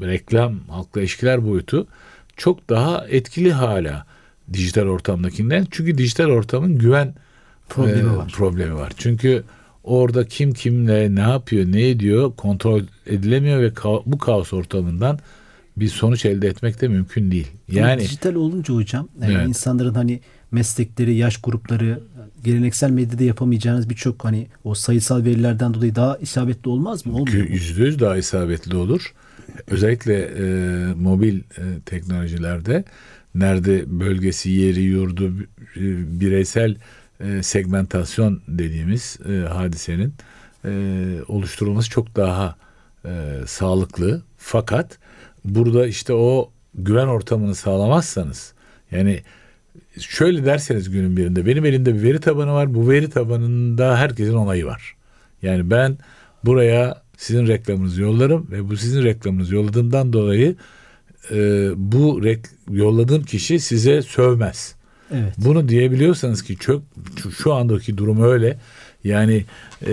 reklam, 0.00 0.58
halkla 0.68 1.00
ilişkiler 1.00 1.46
boyutu 1.46 1.86
çok 2.36 2.68
daha 2.70 3.06
etkili 3.08 3.52
hala 3.52 4.06
dijital 4.52 4.82
ortamdakinden. 4.86 5.66
Çünkü 5.70 5.98
dijital 5.98 6.26
ortamın 6.26 6.78
güven 6.78 7.14
Problemi 7.68 8.12
e, 8.12 8.16
var. 8.16 8.32
problemi 8.36 8.74
var. 8.74 8.92
Çünkü 8.96 9.44
orada 9.84 10.26
kim 10.26 10.52
kimle 10.52 11.14
ne 11.14 11.20
yapıyor, 11.20 11.66
ne 11.72 11.88
ediyor 11.88 12.32
kontrol 12.36 12.82
edilemiyor 13.06 13.62
ve 13.62 13.68
ka- 13.68 14.02
bu 14.06 14.18
kaos 14.18 14.52
ortamından 14.52 15.18
bir 15.76 15.88
sonuç 15.88 16.24
elde 16.24 16.48
etmek 16.48 16.80
de 16.80 16.88
mümkün 16.88 17.30
değil. 17.30 17.46
Yani 17.68 17.88
Yani 17.88 18.00
dijital 18.00 18.34
olunca 18.34 18.74
hocam 18.74 19.08
yani 19.20 19.34
Evet. 19.34 19.48
insanların 19.48 19.94
hani 19.94 20.20
meslekleri, 20.50 21.14
yaş 21.14 21.36
grupları, 21.36 22.00
geleneksel 22.42 22.90
medyada 22.90 23.24
yapamayacağınız 23.24 23.90
birçok 23.90 24.24
hani 24.24 24.48
o 24.64 24.74
sayısal 24.74 25.24
verilerden 25.24 25.74
dolayı 25.74 25.94
daha 25.94 26.16
isabetli 26.16 26.68
olmaz 26.68 27.06
mı? 27.06 27.12
Olmuyor 27.12 27.48
mu? 27.48 27.50
yüzde 27.50 27.82
yüz 27.84 28.00
daha 28.00 28.16
isabetli 28.16 28.76
olur. 28.76 29.14
Özellikle 29.66 30.14
e, 30.22 30.44
mobil 30.94 31.38
e, 31.38 31.62
teknolojilerde 31.86 32.84
nerede 33.34 34.00
bölgesi, 34.00 34.50
yeri, 34.50 34.82
yurdu, 34.82 35.32
e, 35.76 36.20
bireysel 36.20 36.76
e, 37.20 37.42
segmentasyon 37.42 38.42
dediğimiz 38.48 39.18
e, 39.28 39.48
hadisenin 39.48 40.14
e, 40.64 40.70
oluşturulması 41.28 41.90
çok 41.90 42.16
daha 42.16 42.56
e, 43.04 43.10
sağlıklı. 43.46 44.22
Fakat 44.36 44.98
burada 45.44 45.86
işte 45.86 46.12
o 46.12 46.50
güven 46.74 47.06
ortamını 47.06 47.54
sağlamazsanız 47.54 48.52
yani 48.90 49.22
şöyle 50.00 50.44
derseniz 50.44 50.90
günün 50.90 51.16
birinde 51.16 51.46
benim 51.46 51.64
elimde 51.64 51.94
bir 51.94 52.02
veri 52.02 52.20
tabanı 52.20 52.52
var. 52.52 52.74
Bu 52.74 52.90
veri 52.90 53.10
tabanında 53.10 53.98
herkesin 53.98 54.34
onayı 54.34 54.66
var. 54.66 54.96
Yani 55.42 55.70
ben 55.70 55.98
buraya 56.44 57.02
sizin 57.16 57.46
reklamınızı 57.46 58.02
yollarım 58.02 58.48
ve 58.50 58.68
bu 58.68 58.76
sizin 58.76 59.02
reklamınızı 59.02 59.54
yolladığımdan 59.54 60.12
dolayı 60.12 60.56
e, 61.30 61.36
bu 61.76 62.20
rek- 62.22 62.50
yolladığım 62.70 63.22
kişi 63.22 63.60
size 63.60 64.02
sövmez. 64.02 64.74
Evet. 65.12 65.34
Bunu 65.38 65.68
diyebiliyorsanız 65.68 66.42
ki 66.42 66.56
çok 66.56 66.82
şu, 67.38 67.52
andaki 67.52 67.98
durum 67.98 68.22
öyle. 68.22 68.58
Yani 69.04 69.44
e, 69.86 69.92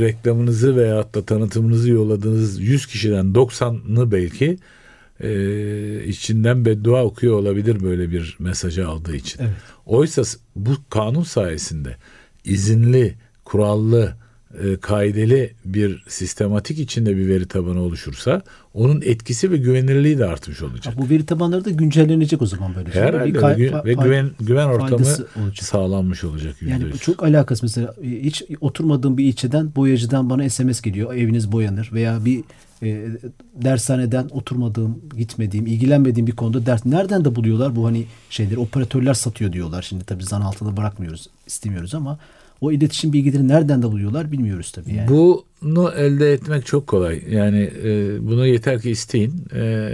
reklamınızı 0.00 0.76
veyahut 0.76 1.14
da 1.14 1.24
tanıtımınızı 1.24 1.90
yolladığınız 1.90 2.60
100 2.60 2.86
kişiden 2.86 3.26
90'ını 3.26 4.10
belki 4.10 4.58
e, 5.20 6.04
içinden 6.04 6.64
beddua 6.64 7.04
okuyor 7.04 7.38
olabilir 7.38 7.82
böyle 7.82 8.10
bir 8.10 8.36
mesajı 8.38 8.88
aldığı 8.88 9.16
için. 9.16 9.40
Evet. 9.42 9.52
Oysa 9.86 10.22
bu 10.56 10.70
kanun 10.90 11.22
sayesinde 11.22 11.96
izinli, 12.44 13.14
kurallı, 13.44 14.14
e, 14.64 14.76
kaideli 14.76 15.52
bir 15.64 16.04
sistematik 16.08 16.78
içinde 16.78 17.16
bir 17.16 17.28
veri 17.28 17.46
tabanı 17.48 17.80
oluşursa 17.80 18.42
onun 18.74 19.02
etkisi 19.04 19.50
ve 19.50 19.56
güvenilirliği 19.56 20.18
de 20.18 20.24
artmış 20.24 20.62
olacak. 20.62 20.94
Ha, 20.96 21.02
bu 21.02 21.10
veri 21.10 21.26
tabanları 21.26 21.64
da 21.64 21.70
güncellenecek 21.70 22.42
o 22.42 22.46
zaman 22.46 22.74
böyle. 22.74 22.90
Herhalde 22.90 23.34
Bir 23.34 23.40
kay- 23.40 23.56
ve, 23.56 23.68
gü- 23.68 24.02
güven 24.04 24.30
güven 24.40 24.66
ortamı 24.66 24.94
olacak. 24.94 25.28
sağlanmış 25.64 26.24
olacak 26.24 26.54
yüzde 26.60 26.72
Yani 26.74 26.92
bu 26.92 26.98
çok 26.98 27.22
alakası 27.22 27.64
mesela 27.64 27.94
hiç 28.02 28.42
oturmadığım 28.60 29.18
bir 29.18 29.24
ilçeden 29.24 29.74
boyacıdan 29.76 30.30
bana 30.30 30.48
SMS 30.50 30.80
geliyor 30.80 31.14
eviniz 31.14 31.52
boyanır 31.52 31.90
veya 31.92 32.24
bir 32.24 32.44
e, 32.82 33.06
dershaneden 33.54 34.28
oturmadığım, 34.30 35.00
gitmediğim, 35.16 35.66
ilgilenmediğim 35.66 36.26
bir 36.26 36.36
konuda 36.36 36.66
ders 36.66 36.86
nereden 36.86 37.24
de 37.24 37.34
buluyorlar 37.36 37.76
bu 37.76 37.86
hani 37.86 38.06
şeyleri 38.30 38.58
operatörler 38.58 39.14
satıyor 39.14 39.52
diyorlar. 39.52 39.82
Şimdi 39.82 40.04
tabii 40.04 40.24
zan 40.24 40.40
altında 40.40 40.76
bırakmıyoruz, 40.76 41.26
istemiyoruz 41.46 41.94
ama 41.94 42.18
o 42.60 42.72
iletişim 42.72 43.12
bilgileri 43.12 43.48
nereden 43.48 43.82
de 43.82 43.86
buluyorlar 43.86 44.32
bilmiyoruz 44.32 44.72
tabii 44.72 44.94
yani. 44.94 45.08
Bunu 45.62 45.90
elde 45.90 46.32
etmek 46.32 46.66
çok 46.66 46.86
kolay. 46.86 47.22
Yani 47.30 47.70
e, 47.84 48.18
bunu 48.26 48.46
yeter 48.46 48.80
ki 48.80 48.90
isteyin. 48.90 49.44
E, 49.54 49.90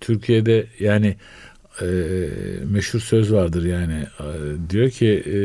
Türkiye'de 0.00 0.66
yani 0.80 1.16
e, 1.82 1.86
meşhur 2.64 3.00
söz 3.00 3.32
vardır 3.32 3.64
yani 3.64 4.06
e, 4.20 4.26
diyor 4.70 4.90
ki 4.90 5.24
e, 5.26 5.38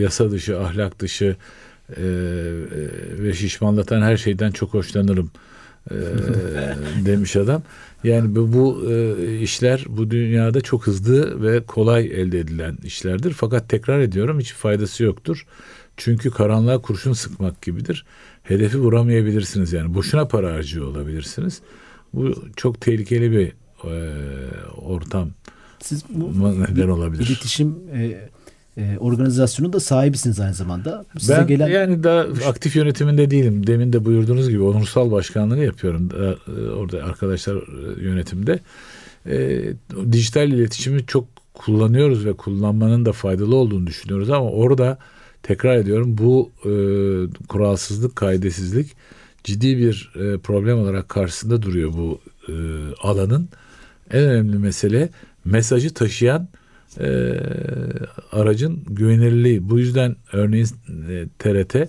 yasa 0.00 0.30
dışı, 0.30 0.60
ahlak 0.60 1.00
dışı 1.00 1.36
e, 1.96 2.02
e, 2.02 2.06
ve 3.22 3.32
şişmanlatan 3.32 4.02
her 4.02 4.16
şeyden 4.16 4.50
çok 4.50 4.74
hoşlanırım 4.74 5.30
e, 5.90 5.94
demiş 7.04 7.36
adam. 7.36 7.62
Yani 8.04 8.36
bu, 8.36 8.52
bu 8.52 8.92
e, 8.92 9.38
işler 9.40 9.84
bu 9.88 10.10
dünyada 10.10 10.60
çok 10.60 10.86
hızlı 10.86 11.42
ve 11.42 11.62
kolay 11.62 12.06
elde 12.06 12.38
edilen 12.38 12.76
işlerdir. 12.84 13.32
Fakat 13.32 13.68
tekrar 13.68 14.00
ediyorum 14.00 14.40
hiç 14.40 14.52
faydası 14.52 15.02
yoktur. 15.04 15.46
Çünkü 15.96 16.30
karanlığa 16.30 16.78
kurşun 16.78 17.12
sıkmak 17.12 17.62
gibidir. 17.62 18.04
Hedefi 18.42 18.78
vuramayabilirsiniz 18.78 19.72
yani. 19.72 19.94
Boşuna 19.94 20.28
para 20.28 20.52
harcıyor 20.52 20.86
olabilirsiniz. 20.86 21.60
Bu 22.14 22.34
çok 22.56 22.80
tehlikeli 22.80 23.32
bir 23.32 23.52
e, 23.84 24.14
ortam 24.76 25.30
Siz 25.80 26.04
bu 26.08 26.50
neden 26.60 26.88
olabilir. 26.88 27.26
iletişim 27.26 27.78
e, 27.92 28.28
e, 28.80 28.98
organizasyonu 28.98 29.72
da 29.72 29.80
sahibisiniz 29.80 30.40
aynı 30.40 30.54
zamanda. 30.54 31.04
Size 31.18 31.36
ben 31.36 31.46
gelen 31.46 31.68
yani 31.68 32.04
daha 32.04 32.20
aktif 32.48 32.76
yönetiminde 32.76 33.30
değilim. 33.30 33.66
Demin 33.66 33.92
de 33.92 34.04
buyurduğunuz 34.04 34.48
gibi 34.48 34.62
onursal 34.62 35.10
başkanlığı 35.10 35.64
yapıyorum. 35.64 36.08
E, 36.20 36.70
orada 36.70 37.04
arkadaşlar 37.04 37.56
e, 37.56 38.04
yönetimde. 38.04 38.60
E, 39.26 39.62
dijital 40.12 40.48
iletişimi 40.48 41.06
çok 41.06 41.24
kullanıyoruz 41.54 42.26
ve 42.26 42.32
kullanmanın 42.32 43.04
da 43.04 43.12
faydalı 43.12 43.56
olduğunu 43.56 43.86
düşünüyoruz 43.86 44.30
ama 44.30 44.50
orada 44.50 44.98
tekrar 45.42 45.76
ediyorum 45.76 46.18
bu 46.18 46.50
e, 46.64 46.72
kuralsızlık, 47.48 48.16
kaidesizlik 48.16 48.96
ciddi 49.44 49.78
bir 49.78 50.12
e, 50.14 50.38
problem 50.38 50.78
olarak 50.78 51.08
karşısında 51.08 51.62
duruyor 51.62 51.92
bu 51.92 52.20
e, 52.48 52.54
alanın. 53.02 53.48
En 54.10 54.22
önemli 54.22 54.58
mesele 54.58 55.08
mesajı 55.44 55.94
taşıyan 55.94 56.48
e, 57.00 57.40
aracın 58.32 58.84
güvenilirliği. 58.88 59.70
Bu 59.70 59.78
yüzden 59.78 60.16
örneğin 60.32 60.66
e, 61.10 61.26
TRT 61.38 61.76
e, 61.76 61.88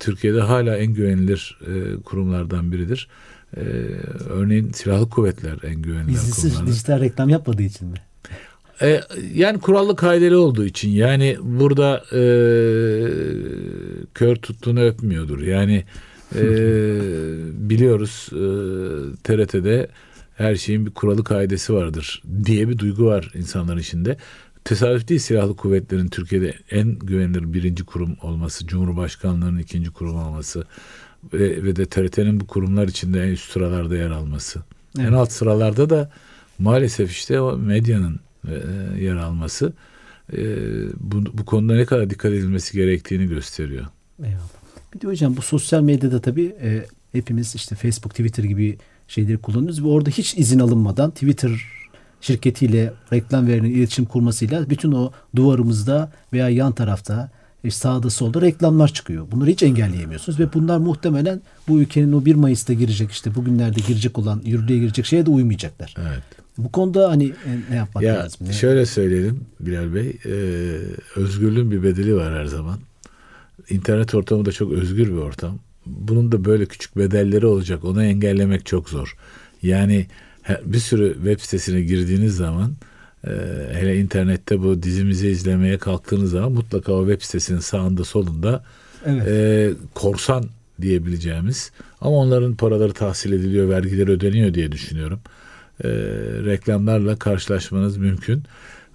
Türkiye'de 0.00 0.40
hala 0.40 0.76
en 0.76 0.94
güvenilir 0.94 1.58
e, 1.66 2.02
kurumlardan 2.02 2.72
biridir. 2.72 3.08
E, 3.56 3.60
örneğin 4.28 4.72
silahlı 4.72 5.10
kuvvetler 5.10 5.56
en 5.62 5.82
güvenilir 5.82 6.08
Bizsiz 6.08 6.42
kurumlardan. 6.42 6.66
dijital 6.66 7.00
reklam 7.00 7.28
yapmadığı 7.28 7.62
için 7.62 7.88
mi? 7.88 7.96
E, 8.82 9.00
yani 9.34 9.58
kurallı 9.60 9.96
kaideli 9.96 10.36
olduğu 10.36 10.64
için 10.64 10.90
yani 10.90 11.36
burada 11.42 12.04
e, 12.12 12.22
kör 14.14 14.36
tuttuğunu 14.36 14.80
öpmüyordur. 14.80 15.40
Yani 15.40 15.84
e, 16.34 16.42
biliyoruz 17.70 18.28
e, 18.32 18.42
TRT'de 19.24 19.88
her 20.40 20.56
şeyin 20.56 20.86
bir 20.86 20.90
kuralı 20.90 21.24
kaidesi 21.24 21.74
vardır 21.74 22.22
diye 22.44 22.68
bir 22.68 22.78
duygu 22.78 23.06
var 23.06 23.30
insanların 23.34 23.78
içinde. 23.78 24.16
Tesadüf 24.64 25.08
değil 25.08 25.20
silahlı 25.20 25.56
kuvvetlerin 25.56 26.08
Türkiye'de 26.08 26.54
en 26.70 26.98
güvenilir 26.98 27.52
birinci 27.52 27.84
kurum 27.84 28.16
olması, 28.22 28.66
Cumhurbaşkanlığının 28.66 29.58
ikinci 29.58 29.90
kurum 29.90 30.16
olması 30.16 30.64
ve, 31.32 31.64
ve 31.64 31.76
de 31.76 31.86
TRT'nin 31.86 32.40
bu 32.40 32.46
kurumlar 32.46 32.88
içinde 32.88 33.22
en 33.22 33.28
üst 33.28 33.52
sıralarda 33.52 33.96
yer 33.96 34.10
alması. 34.10 34.62
Evet. 34.98 35.08
En 35.08 35.12
alt 35.12 35.32
sıralarda 35.32 35.90
da 35.90 36.10
maalesef 36.58 37.10
işte 37.10 37.40
o 37.40 37.58
medyanın 37.58 38.20
e, 38.48 38.54
yer 39.02 39.16
alması 39.16 39.72
e, 40.32 40.38
bu, 41.00 41.38
bu 41.38 41.44
konuda 41.44 41.74
ne 41.74 41.84
kadar 41.84 42.10
dikkat 42.10 42.32
edilmesi 42.32 42.76
gerektiğini 42.76 43.26
gösteriyor. 43.26 43.86
Eyvallah. 44.18 44.48
Bir 44.94 45.00
de 45.00 45.06
hocam 45.06 45.36
bu 45.36 45.42
sosyal 45.42 45.82
medyada 45.82 46.20
tabii 46.20 46.56
e, 46.62 46.86
hepimiz 47.12 47.54
işte 47.54 47.76
Facebook, 47.76 48.10
Twitter 48.10 48.44
gibi 48.44 48.78
şeyleri 49.10 49.38
kullanıyoruz 49.38 49.84
ve 49.84 49.88
orada 49.88 50.10
hiç 50.10 50.38
izin 50.38 50.58
alınmadan 50.58 51.10
Twitter 51.10 51.50
şirketiyle 52.20 52.92
reklam 53.12 53.46
veren 53.46 53.64
iletişim 53.64 54.04
kurmasıyla 54.04 54.70
bütün 54.70 54.92
o 54.92 55.12
duvarımızda 55.36 56.12
veya 56.32 56.48
yan 56.48 56.72
tarafta 56.72 57.30
e, 57.64 57.70
sağda 57.70 58.10
solda 58.10 58.40
reklamlar 58.40 58.88
çıkıyor. 58.88 59.26
Bunları 59.30 59.50
hiç 59.50 59.62
engelleyemiyorsunuz 59.62 60.40
ve 60.40 60.52
bunlar 60.54 60.78
muhtemelen 60.78 61.40
bu 61.68 61.80
ülkenin 61.80 62.12
o 62.12 62.24
1 62.24 62.34
Mayıs'ta 62.34 62.72
girecek 62.72 63.10
işte 63.10 63.34
bugünlerde 63.34 63.80
girecek 63.86 64.18
olan 64.18 64.42
yürürlüğe 64.44 64.78
girecek 64.78 65.06
şeye 65.06 65.26
de 65.26 65.30
uymayacaklar. 65.30 65.94
Evet. 65.98 66.22
Bu 66.58 66.72
konuda 66.72 67.10
hani 67.10 67.24
e, 67.24 67.50
ne 67.70 67.76
yapmak 67.76 68.04
Ya 68.04 68.14
lazım? 68.14 68.46
Ne? 68.46 68.52
şöyle 68.52 68.86
söyleyelim 68.86 69.40
Bilal 69.60 69.94
Bey, 69.94 70.16
e, 70.24 70.30
özgürlüğün 71.16 71.70
bir 71.70 71.82
bedeli 71.82 72.16
var 72.16 72.34
her 72.34 72.46
zaman. 72.46 72.78
İnternet 73.70 74.14
ortamı 74.14 74.44
da 74.44 74.52
çok 74.52 74.72
özgür 74.72 75.06
bir 75.06 75.16
ortam. 75.16 75.58
Bunun 75.98 76.32
da 76.32 76.44
böyle 76.44 76.66
küçük 76.66 76.96
bedelleri 76.96 77.46
olacak. 77.46 77.84
Onu 77.84 78.04
engellemek 78.04 78.66
çok 78.66 78.88
zor. 78.88 79.16
Yani 79.62 80.06
bir 80.64 80.78
sürü 80.78 81.14
web 81.14 81.40
sitesine 81.40 81.80
girdiğiniz 81.80 82.36
zaman 82.36 82.72
e, 83.26 83.30
hele 83.72 84.00
internette 84.00 84.62
bu 84.62 84.82
dizimizi 84.82 85.28
izlemeye 85.28 85.78
kalktığınız 85.78 86.30
zaman 86.30 86.52
mutlaka 86.52 86.92
o 86.92 87.06
web 87.08 87.22
sitesinin 87.22 87.58
sağında 87.58 88.04
solunda 88.04 88.64
Evet. 89.06 89.28
e, 89.28 89.70
korsan 89.94 90.44
diyebileceğimiz 90.80 91.72
ama 92.00 92.16
onların 92.16 92.54
paraları 92.54 92.92
tahsil 92.92 93.32
ediliyor, 93.32 93.68
vergileri 93.68 94.10
ödeniyor 94.10 94.54
diye 94.54 94.72
düşünüyorum. 94.72 95.20
E, 95.84 95.88
reklamlarla 96.44 97.16
karşılaşmanız 97.16 97.96
mümkün. 97.96 98.42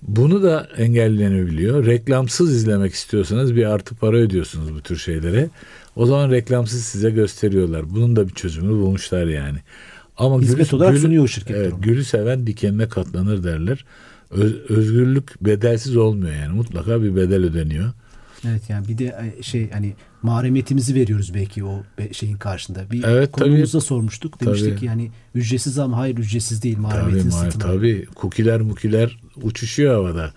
Bunu 0.02 0.44
da 0.44 0.68
engellenebiliyor. 0.78 1.86
Reklamsız 1.86 2.56
izlemek 2.56 2.94
istiyorsanız 2.94 3.56
bir 3.56 3.66
artı 3.66 3.96
para 3.96 4.18
ödüyorsunuz 4.18 4.76
bu 4.76 4.82
tür 4.82 4.98
şeylere. 4.98 5.50
O 5.96 6.06
zaman 6.06 6.32
reklamsız 6.32 6.84
size 6.84 7.10
gösteriyorlar. 7.10 7.90
Bunun 7.90 8.16
da 8.16 8.28
bir 8.28 8.34
çözümünü 8.34 8.72
bulmuşlar 8.72 9.26
yani. 9.28 9.58
Ama 10.18 10.42
Hizmet 10.42 10.74
olarak 10.74 10.98
sunuyor 10.98 11.28
şirketler 11.28 11.62
Evet, 11.62 11.74
onu. 11.74 11.82
gülü 11.82 12.04
seven 12.04 12.48
dikenine 12.48 12.90
katlanır 12.90 13.44
derler. 13.44 13.86
Öz- 14.32 14.70
özgürlük 14.70 15.44
bedelsiz 15.46 15.98
olmuyor 15.98 16.36
yani. 16.36 16.54
Mutlaka 16.56 17.04
bir 17.04 17.16
bedel 17.16 17.44
ödeniyor. 17.44 17.92
Evet 18.48 18.62
yani 18.70 18.88
bir 18.88 18.98
de 18.98 19.34
e, 19.40 19.44
şey 19.44 19.70
hani 19.72 19.94
mahremiyetimizi 20.22 20.96
veriyoruz 20.96 21.34
belki 21.34 21.64
o 21.64 21.84
şeyin 22.12 22.38
karşında. 22.38 22.92
Bir 22.92 23.04
Evet, 23.04 23.32
konumuzda 23.32 23.82
sormuştuk. 23.82 24.42
Demiştik 24.42 24.70
Tabii. 24.70 24.80
ki 24.80 24.86
yani 24.86 25.12
ücretsiz 25.36 25.80
ama 25.80 25.98
hayır 25.98 26.18
ücretsiz 26.18 26.64
değil 26.64 26.76
Tabii, 26.76 26.84
mahremiyetin 26.84 27.30
ma- 27.30 27.34
satın 27.34 27.60
tabii. 27.60 28.06
Kukiler 28.16 28.62
mukiler 28.62 29.20
uçuşuyor 29.44 29.94
havada. 29.96 30.32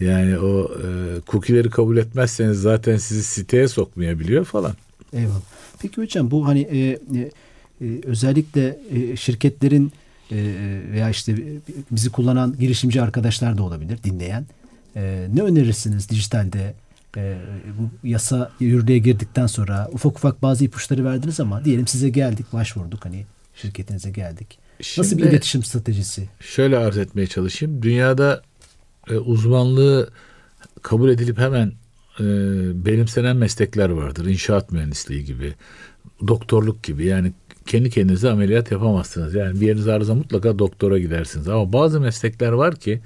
Yani 0.00 0.38
o 0.38 0.70
e, 0.82 1.20
kukileri 1.20 1.70
kabul 1.70 1.96
etmezseniz 1.96 2.60
zaten 2.60 2.96
sizi 2.96 3.22
siteye 3.22 3.68
sokmayabiliyor 3.68 4.44
falan. 4.44 4.72
Eyvallah. 5.14 5.40
Peki 5.82 5.96
hocam 6.02 6.30
bu 6.30 6.46
hani 6.46 6.60
e, 6.60 6.78
e, 6.78 6.98
e, 7.80 8.00
özellikle 8.04 8.78
e, 8.90 9.16
şirketlerin 9.16 9.92
e, 10.30 10.36
veya 10.92 11.10
işte 11.10 11.36
bizi 11.90 12.10
kullanan 12.10 12.56
girişimci 12.58 13.02
arkadaşlar 13.02 13.58
da 13.58 13.62
olabilir 13.62 13.98
dinleyen. 14.04 14.46
E, 14.96 15.26
ne 15.34 15.42
önerirsiniz 15.42 16.08
dijitalde? 16.10 16.74
E, 17.16 17.36
bu 17.78 18.08
yasa 18.08 18.52
yürürlüğe 18.60 18.98
girdikten 18.98 19.46
sonra 19.46 19.88
ufak 19.92 20.16
ufak 20.16 20.42
bazı 20.42 20.64
ipuçları 20.64 21.04
verdiniz 21.04 21.40
ama 21.40 21.64
diyelim 21.64 21.86
size 21.86 22.08
geldik 22.08 22.46
başvurduk 22.52 23.04
hani 23.04 23.24
şirketinize 23.54 24.10
geldik. 24.10 24.58
Nasıl 24.80 25.02
bir 25.16 25.22
Şimdi- 25.22 25.34
iletişim 25.34 25.62
stratejisi? 25.62 26.28
Şöyle 26.40 26.78
arz 26.78 26.98
etmeye 26.98 27.26
çalışayım. 27.26 27.82
Dünyada 27.82 28.42
e, 29.10 29.14
uzmanlığı 29.16 30.10
kabul 30.82 31.10
edilip 31.10 31.38
hemen 31.38 31.72
e, 32.20 32.24
benimsenen 32.86 33.36
meslekler 33.36 33.90
vardır. 33.90 34.26
İnşaat 34.26 34.72
mühendisliği 34.72 35.24
gibi, 35.24 35.54
doktorluk 36.26 36.82
gibi. 36.82 37.06
Yani 37.06 37.32
kendi 37.66 37.90
kendinize 37.90 38.30
ameliyat 38.30 38.72
yapamazsınız. 38.72 39.34
Yani 39.34 39.60
bir 39.60 39.66
yeriniz 39.66 39.88
arıza 39.88 40.14
mutlaka 40.14 40.58
doktora 40.58 40.98
gidersiniz. 40.98 41.48
Ama 41.48 41.72
bazı 41.72 42.00
meslekler 42.00 42.52
var 42.52 42.76
ki 42.76 43.00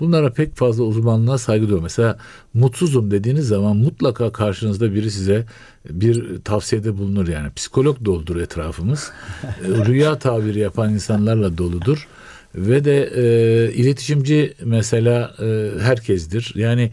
bunlara 0.00 0.32
pek 0.32 0.56
fazla 0.56 0.84
uzmanlığa 0.84 1.38
saygı 1.38 1.64
duyuyor. 1.64 1.82
Mesela 1.82 2.18
mutsuzum 2.54 3.10
dediğiniz 3.10 3.48
zaman 3.48 3.76
mutlaka 3.76 4.32
karşınızda 4.32 4.94
biri 4.94 5.10
size 5.10 5.46
bir 5.90 6.40
tavsiyede 6.44 6.98
bulunur 6.98 7.28
yani. 7.28 7.52
Psikolog 7.52 8.04
doludur 8.04 8.36
etrafımız. 8.36 9.12
E, 9.42 9.84
Rüya 9.86 10.18
tabiri 10.18 10.58
yapan 10.58 10.92
insanlarla 10.92 11.58
doludur. 11.58 12.08
Ve 12.54 12.84
de 12.84 13.10
e, 13.16 13.72
iletişimci 13.72 14.54
mesela 14.64 15.34
e, 15.42 15.70
herkestir. 15.80 16.52
Yani 16.56 16.90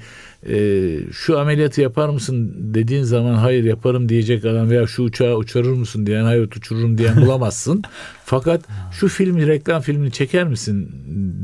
e, 0.50 0.98
şu 1.12 1.40
ameliyatı 1.40 1.82
yapar 1.82 2.10
mısın 2.10 2.54
dediğin 2.58 3.04
zaman 3.04 3.34
hayır 3.34 3.64
yaparım 3.64 4.10
diyecek 4.10 4.46
adam 4.46 4.70
veya 4.70 4.88
şu 4.88 5.04
uçağı 5.04 5.36
uçurur 5.36 5.74
musun 5.74 6.06
diyen 6.06 6.24
hayır 6.24 6.44
uçururum 6.44 6.98
diyen 6.98 7.22
bulamazsın. 7.22 7.82
Fakat 8.26 8.62
şu 8.92 9.08
filmi 9.08 9.48
reklam 9.48 9.82
filmini 9.82 10.12
çeker 10.12 10.48
misin 10.48 10.92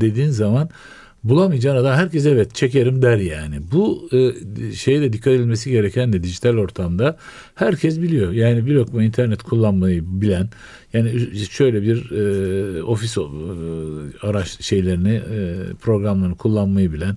dediğin 0.00 0.30
zaman 0.30 0.68
bulamayacağın 1.28 1.76
adam 1.76 1.94
herkes 1.94 2.26
evet 2.26 2.54
çekerim 2.54 3.02
der 3.02 3.16
yani. 3.16 3.56
Bu 3.72 4.08
e, 4.12 4.72
şeye 4.72 5.12
dikkat 5.12 5.32
edilmesi 5.32 5.70
gereken 5.70 6.12
de 6.12 6.22
dijital 6.22 6.56
ortamda 6.56 7.16
herkes 7.54 8.00
biliyor. 8.00 8.32
Yani 8.32 8.66
bir 8.66 8.74
lokma 8.74 9.02
internet 9.02 9.42
kullanmayı 9.42 10.02
bilen 10.06 10.48
yani 10.92 11.10
şöyle 11.50 11.82
bir 11.82 12.10
e, 12.10 12.82
ofis 12.82 13.18
e, 13.18 13.20
araç 14.22 14.60
şeylerini 14.64 15.14
e, 15.14 15.54
programlarını 15.80 16.36
kullanmayı 16.36 16.92
bilen 16.92 17.16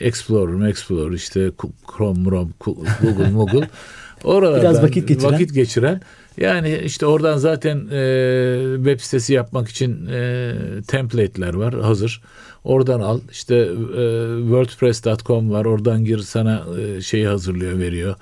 Explorer, 0.00 0.68
Explorer 0.68 1.12
işte 1.12 1.50
Chrome, 1.96 2.24
Chrome 2.24 2.50
Google, 2.64 3.30
Google 3.30 3.68
oralardan 4.24 4.60
Biraz 4.60 4.82
vakit 4.82 5.08
geçiren. 5.08 5.32
vakit 5.32 5.54
geçiren 5.54 6.00
yani 6.36 6.80
işte 6.84 7.06
oradan 7.06 7.36
zaten 7.36 7.88
e, 7.92 8.76
web 8.76 9.00
sitesi 9.00 9.32
yapmak 9.32 9.68
için 9.68 10.06
e, 10.06 10.52
template'ler 10.88 11.54
var 11.54 11.74
hazır. 11.80 12.22
Oradan 12.64 13.00
al. 13.00 13.20
İşte 13.30 13.56
e, 13.56 14.02
wordpress.com 14.42 15.50
var. 15.50 15.64
Oradan 15.64 16.04
gir 16.04 16.18
sana 16.18 16.64
e, 16.80 17.00
şeyi 17.00 17.26
hazırlıyor, 17.26 17.78
veriyor. 17.78 18.14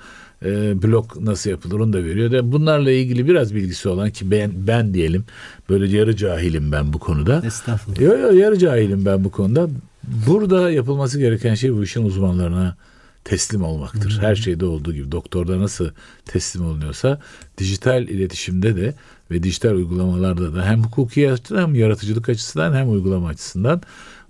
E, 0.45 0.81
blog 0.81 1.17
nasıl 1.19 1.49
yapılır 1.49 1.79
onu 1.79 1.93
da 1.93 2.03
veriyor. 2.03 2.31
De 2.31 2.51
bunlarla 2.51 2.91
ilgili 2.91 3.27
biraz 3.27 3.55
bilgisi 3.55 3.89
olan 3.89 4.09
ki 4.09 4.31
ben 4.31 4.51
ben 4.55 4.93
diyelim 4.93 5.25
böyle 5.69 5.97
yarı 5.97 6.15
cahilim 6.15 6.71
ben 6.71 6.93
bu 6.93 6.99
konuda. 6.99 7.41
Estağfurullah. 7.45 8.01
Yo, 8.01 8.17
yo, 8.17 8.31
yarı 8.33 8.57
cahilim 8.57 9.05
ben 9.05 9.23
bu 9.23 9.31
konuda. 9.31 9.69
Burada 10.27 10.71
yapılması 10.71 11.19
gereken 11.19 11.55
şey 11.55 11.73
bu 11.73 11.83
işin 11.83 12.05
uzmanlarına 12.05 12.75
teslim 13.23 13.63
olmaktır. 13.63 14.17
Her 14.21 14.35
şeyde 14.35 14.65
olduğu 14.65 14.93
gibi 14.93 15.11
doktorda 15.11 15.59
nasıl 15.59 15.89
teslim 16.25 16.65
olunuyorsa 16.65 17.21
dijital 17.57 18.03
iletişimde 18.03 18.75
de 18.75 18.93
ve 19.31 19.43
dijital 19.43 19.71
uygulamalarda 19.71 20.55
da 20.55 20.65
hem 20.65 20.83
hukuki 20.83 21.31
açıdan 21.31 21.61
hem 21.61 21.75
yaratıcılık 21.75 22.29
açısından 22.29 22.73
hem 22.73 22.91
uygulama 22.91 23.27
açısından 23.27 23.81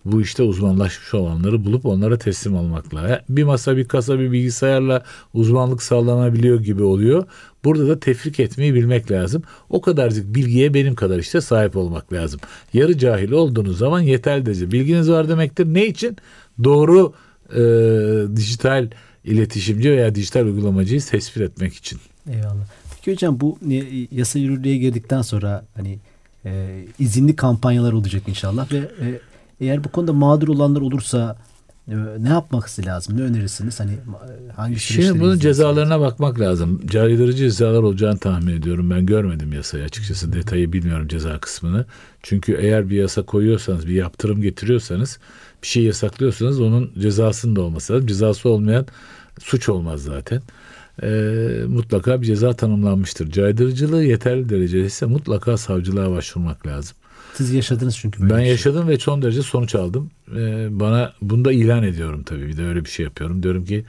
bu 0.06 0.22
işte 0.22 0.44
uzmanlaşmış 0.44 1.14
olanları 1.14 1.66
bulup 1.66 1.86
onlara 1.86 2.18
teslim 2.18 2.56
olmakla. 2.56 3.22
Bir 3.30 3.44
masa, 3.44 3.78
bir 3.78 3.88
kasa, 3.88 4.20
bir 4.20 4.32
bilgisayarla 4.32 5.04
uzmanlık 5.34 5.84
sağlanabiliyor 5.84 6.60
gibi 6.60 6.84
oluyor. 6.84 7.26
Burada 7.64 7.88
da 7.88 8.00
tefrik 8.00 8.40
etmeyi 8.40 8.74
bilmek 8.74 9.12
lazım. 9.12 9.44
O 9.70 9.82
kadarcık 9.82 10.36
bilgiye 10.36 10.74
benim 10.74 10.96
kadar 10.96 11.20
işte 11.20 11.42
sahip 11.42 11.78
olmak 11.78 12.14
lazım. 12.14 12.40
Yarı 12.74 12.98
cahil 12.98 13.32
olduğunuz 13.32 13.78
zaman 13.78 14.00
yeterli 14.00 14.46
derece 14.46 14.72
bilginiz 14.72 15.10
var 15.10 15.30
demektir. 15.30 15.66
Ne 15.66 15.86
için? 15.86 16.18
Doğru 16.64 17.14
e, 17.54 17.62
dijital 18.36 18.90
iletişimci 19.26 19.92
veya 19.92 20.16
dijital 20.16 20.46
uygulamacıyı 20.46 21.02
tespit 21.02 21.42
etmek 21.42 21.74
için. 21.74 22.00
Eyvallah. 22.30 22.66
Peki 22.96 23.12
hocam 23.12 23.40
bu 23.40 23.58
e, 23.72 24.08
yasa 24.12 24.40
yürürlüğe 24.40 24.78
girdikten 24.78 25.22
sonra 25.22 25.66
hani 25.76 26.00
e, 26.46 26.84
izinli 27.00 27.36
kampanyalar 27.36 27.94
olacak 27.94 28.24
inşallah 28.28 28.72
ve 28.72 28.78
e, 28.78 29.20
eğer 29.62 29.84
bu 29.84 29.90
konuda 29.90 30.14
mağdur 30.14 30.48
olanlar 30.48 30.82
olursa 30.82 31.38
e, 31.88 31.96
ne 32.20 32.30
yapması 32.30 32.86
lazım? 32.86 33.18
Ne 33.18 33.22
önerirsiniz? 33.22 33.80
Hani 33.80 33.92
e, 33.92 34.52
hangi 34.56 34.80
Şimdi 34.80 35.20
bunun 35.20 35.40
cezalarına 35.40 36.00
bakmak 36.00 36.40
lazım. 36.40 36.82
Caydırıcı 36.88 37.38
cezalar 37.38 37.84
olacağını 37.84 38.18
tahmin 38.20 38.54
ediyorum. 38.54 38.90
Ben 38.90 39.06
görmedim 39.06 39.54
yasayı 39.54 39.84
açıkçası. 39.84 40.34
Detayı 40.34 40.74
bilmiyorum 40.74 41.08
ceza 41.08 41.40
kısmını. 41.40 41.86
Çünkü 42.24 42.58
eğer 42.60 42.90
bir 42.90 42.98
yasa 42.98 43.22
koyuyorsanız, 43.22 43.88
bir 43.88 43.94
yaptırım 43.94 44.42
getiriyorsanız, 44.42 45.20
bir 45.64 45.68
şey 45.68 45.84
yasaklıyorsanız 45.84 46.62
onun 46.62 46.92
cezasının 47.00 47.56
da 47.56 47.62
olması 47.62 47.94
lazım. 47.94 48.08
Cezası 48.08 48.50
olmayan 48.50 48.86
suç 49.40 49.70
olmaz 49.70 50.02
zaten. 50.02 50.42
E, 51.04 51.10
mutlaka 51.68 52.22
bir 52.22 52.28
ceza 52.28 52.54
tanımlanmıştır. 52.54 53.32
Caydırıcılığı 53.32 54.04
yeterli 54.04 54.50
derecede 54.50 54.86
ise 54.86 55.06
mutlaka 55.06 55.58
savcılığa 55.58 56.12
başvurmak 56.12 56.68
lazım. 56.68 56.98
Siz 57.40 57.54
yaşadınız 57.54 57.98
çünkü. 57.98 58.22
Böyle 58.22 58.34
ben 58.34 58.40
şey. 58.40 58.50
yaşadım 58.50 58.88
ve 58.88 59.00
son 59.00 59.22
derece 59.22 59.42
sonuç 59.42 59.76
aldım. 59.76 60.12
Ee, 60.36 60.68
bana 60.80 61.14
bunu 61.22 61.46
da 61.46 61.52
ilan 61.52 61.84
ediyorum 61.84 62.24
tabii. 62.24 62.48
Bir 62.48 62.58
de 62.58 62.66
öyle 62.66 62.86
bir 62.86 62.90
şey 62.90 63.04
yapıyorum. 63.04 63.44
Diyorum 63.44 63.66
ki 63.66 63.86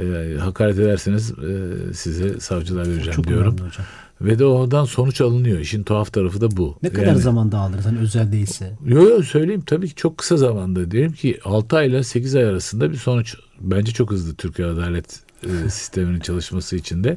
e, 0.00 0.36
hakaret 0.40 0.78
ederseniz 0.78 1.30
e, 1.30 1.94
size 1.94 2.40
savcılığa 2.40 2.82
vereceğim 2.82 3.12
Çok 3.12 3.28
diyorum. 3.28 3.52
Hocam. 3.52 3.86
Ve 4.20 4.38
de 4.38 4.44
oradan 4.44 4.84
sonuç 4.84 5.20
alınıyor. 5.20 5.58
İşin 5.58 5.82
tuhaf 5.82 6.12
tarafı 6.12 6.40
da 6.40 6.56
bu. 6.56 6.76
Ne 6.82 6.90
kadar 6.90 7.06
yani, 7.06 7.18
zamanda 7.18 7.58
alırız 7.58 7.86
hani 7.86 7.98
özel 7.98 8.32
değilse? 8.32 8.72
Yok 8.86 9.10
yok 9.10 9.24
söyleyeyim 9.24 9.62
tabii 9.66 9.88
ki 9.88 9.94
çok 9.94 10.18
kısa 10.18 10.36
zamanda. 10.36 10.90
Diyelim 10.90 11.12
ki 11.12 11.40
6 11.44 11.76
ay 11.76 11.88
ile 11.88 12.02
8 12.02 12.36
ay 12.36 12.44
arasında 12.44 12.92
bir 12.92 12.96
sonuç 12.96 13.36
bence 13.60 13.92
çok 13.92 14.10
hızlı 14.10 14.34
Türkiye 14.34 14.68
adalet 14.68 15.20
e, 15.42 15.68
sisteminin 15.70 16.20
çalışması 16.20 16.76
içinde. 16.76 17.16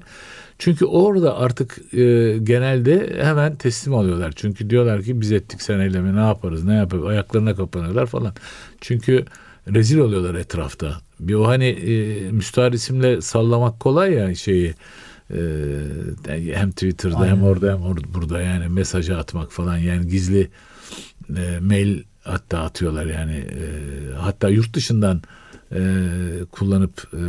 Çünkü 0.59 0.85
orada 0.85 1.37
artık 1.37 1.93
e, 1.93 2.37
genelde 2.43 3.23
hemen 3.23 3.55
teslim 3.55 3.93
alıyorlar. 3.93 4.33
Çünkü 4.35 4.69
diyorlar 4.69 5.03
ki 5.03 5.21
biz 5.21 5.31
ettik 5.31 5.61
sen 5.61 5.79
eylemi 5.79 6.15
ne 6.15 6.19
yaparız 6.19 6.63
ne 6.63 6.73
yaparız 6.75 7.05
ayaklarına 7.05 7.55
kapanıyorlar 7.55 8.05
falan. 8.05 8.33
Çünkü 8.81 9.25
rezil 9.73 9.97
oluyorlar 9.97 10.35
etrafta. 10.35 10.97
Bir 11.19 11.33
o 11.33 11.47
hani 11.47 11.65
e, 11.65 12.31
müstahar 12.31 12.73
isimle 12.73 13.21
sallamak 13.21 13.79
kolay 13.79 14.13
ya 14.13 14.35
şeyi. 14.35 14.73
E, 15.33 15.39
hem 16.53 16.71
Twitter'da 16.71 17.17
Aynen. 17.17 17.35
hem 17.35 17.43
orada 17.43 17.73
hem 17.73 17.81
orada, 17.81 18.13
burada 18.13 18.41
yani 18.41 18.67
mesajı 18.67 19.17
atmak 19.17 19.51
falan 19.51 19.77
yani 19.77 20.07
gizli 20.07 20.49
e, 21.37 21.59
mail 21.61 22.03
hatta 22.23 22.59
atıyorlar 22.59 23.05
yani 23.05 23.35
e, 23.35 23.63
hatta 24.17 24.49
yurt 24.49 24.73
dışından 24.73 25.21
e, 25.71 25.81
kullanıp 26.51 27.07
e, 27.13 27.23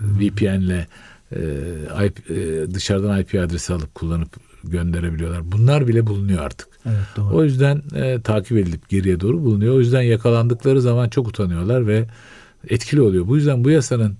VPN'le 0.00 0.86
e, 1.32 2.06
IP, 2.06 2.30
e, 2.30 2.74
dışarıdan 2.74 3.20
IP 3.20 3.34
adresi 3.34 3.72
alıp 3.74 3.94
kullanıp 3.94 4.36
gönderebiliyorlar. 4.64 5.52
Bunlar 5.52 5.88
bile 5.88 6.06
bulunuyor 6.06 6.44
artık. 6.44 6.68
Evet, 6.86 6.96
doğru. 7.16 7.36
O 7.36 7.44
yüzden 7.44 7.82
e, 7.94 8.20
takip 8.20 8.58
edilip 8.58 8.88
geriye 8.88 9.20
doğru 9.20 9.42
bulunuyor. 9.42 9.74
O 9.74 9.78
yüzden 9.78 10.02
yakalandıkları 10.02 10.80
zaman 10.80 11.08
çok 11.08 11.28
utanıyorlar 11.28 11.86
ve 11.86 12.06
etkili 12.68 13.00
oluyor. 13.00 13.28
Bu 13.28 13.36
yüzden 13.36 13.64
bu 13.64 13.70
yasanın 13.70 14.16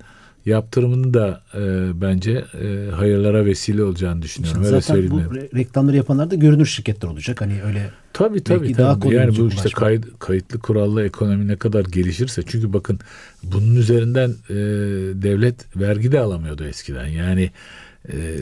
yaptırımını 0.46 1.14
da 1.14 1.42
e, 1.54 1.60
bence 2.00 2.44
e, 2.62 2.90
hayırlara 2.90 3.44
vesile 3.44 3.82
olacağını 3.82 4.22
düşünüyorum. 4.22 4.62
Şimdi 4.62 4.74
öyle 4.74 4.80
zaten 4.80 5.10
bu 5.10 5.34
reklamları 5.56 5.96
yapanlar 5.96 6.30
da 6.30 6.34
görünür 6.34 6.66
şirketler 6.66 7.08
olacak. 7.08 7.40
Hani 7.40 7.62
öyle 7.62 7.90
tabii 8.12 8.44
tabii, 8.44 8.72
tabii. 8.72 8.78
Daha 8.78 9.14
yani 9.14 9.38
bu 9.38 9.48
işte 9.48 9.68
kayıt, 9.68 10.18
kayıtlı 10.18 10.58
kurallı 10.58 11.04
ekonomi 11.04 11.48
ne 11.48 11.56
kadar 11.56 11.84
gelişirse 11.84 12.42
çünkü 12.46 12.72
bakın 12.72 12.98
bunun 13.42 13.76
üzerinden 13.76 14.30
e, 14.50 14.54
devlet 15.22 15.76
vergi 15.76 16.12
de 16.12 16.20
alamıyordu 16.20 16.64
eskiden. 16.64 17.06
Yani 17.06 17.50
ee, 18.12 18.38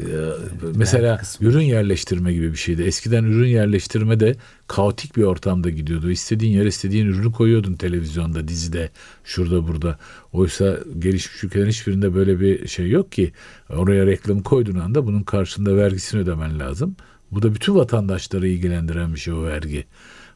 mesela 0.75 1.21
ürün 1.41 1.61
yerleştirme 1.61 2.33
gibi 2.33 2.53
bir 2.53 2.57
şeydi. 2.57 2.83
Eskiden 2.83 3.25
ürün 3.25 3.49
yerleştirme 3.49 4.21
de 4.21 4.37
kaotik 4.69 5.17
bir 5.17 5.23
ortamda 5.23 5.71
gidiyordu. 5.71 6.11
İstediğin 6.11 6.53
yere 6.53 6.69
istediğin 6.69 7.07
ürünü 7.07 7.33
koyuyordun 7.33 7.75
televizyonda, 7.75 8.49
dizide, 8.49 8.91
şurada 9.25 9.69
burada. 9.69 9.99
Oysa 10.33 10.79
gelişmiş 10.99 11.45
ülkelerin 11.45 11.71
hiçbirinde 11.71 12.15
böyle 12.15 12.41
bir 12.41 12.69
şey 12.69 12.91
yok 12.91 13.13
ki. 13.13 13.33
Oraya 13.71 14.07
reklamı 14.07 14.43
koyduğun 14.43 14.79
anda 14.79 15.07
bunun 15.07 15.23
karşında 15.23 15.77
vergisini 15.77 16.21
ödemen 16.21 16.59
lazım. 16.59 16.97
Bu 17.31 17.43
da 17.43 17.55
bütün 17.55 17.75
vatandaşları 17.75 18.49
ilgilendiren 18.49 19.15
bir 19.15 19.21
şey 19.21 19.35
o 19.35 19.43
vergi. 19.45 19.85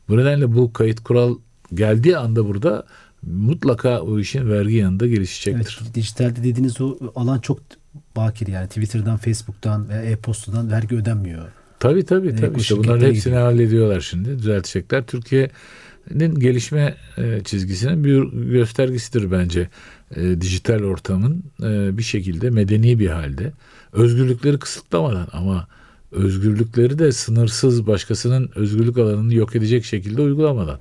Bu 0.09 0.17
nedenle 0.17 0.55
bu 0.55 0.73
kayıt 0.73 1.01
kural 1.01 1.39
geldiği 1.75 2.17
anda 2.17 2.49
burada 2.49 2.87
mutlaka 3.23 4.01
o 4.01 4.19
işin 4.19 4.51
vergi 4.51 4.77
yanında 4.77 5.07
gelişecektir. 5.07 5.81
Evet, 5.83 5.95
dijitalde 5.95 6.45
dediğiniz 6.45 6.81
o 6.81 6.99
alan 7.15 7.39
çok 7.39 7.59
bakir 8.17 8.47
yani 8.47 8.69
Twitter'dan, 8.69 9.17
Facebook'tan 9.17 9.89
veya 9.89 10.03
e-postadan 10.03 10.71
vergi 10.71 10.97
ödenmiyor. 10.97 11.49
Tabii 11.81 12.05
tabii. 12.05 12.37
tabii. 12.37 12.61
İşte 12.61 12.77
bunların 12.77 13.07
hepsini 13.07 13.33
gidiyor. 13.33 13.43
hallediyorlar 13.43 14.01
şimdi. 14.01 14.39
Düzeltecekler. 14.39 15.07
Türkiye'nin 15.07 16.35
gelişme 16.35 16.97
e, 17.19 17.41
çizgisinin 17.45 18.05
bir 18.05 18.23
göstergesidir 18.51 19.31
bence. 19.31 19.69
E, 20.17 20.41
dijital 20.41 20.83
ortamın 20.83 21.45
e, 21.63 21.99
bir 21.99 22.03
şekilde 22.03 22.51
medeni 22.51 22.99
bir 22.99 23.09
halde. 23.09 23.53
Özgürlükleri 23.93 24.59
kısıtlamadan 24.59 25.29
ama 25.33 25.67
özgürlükleri 26.13 26.99
de 26.99 27.13
sınırsız 27.13 27.87
başkasının 27.87 28.51
özgürlük 28.55 28.99
alanını 28.99 29.35
yok 29.35 29.57
edecek 29.57 29.85
şekilde 29.85 30.23
uygulamadan. 30.23 30.79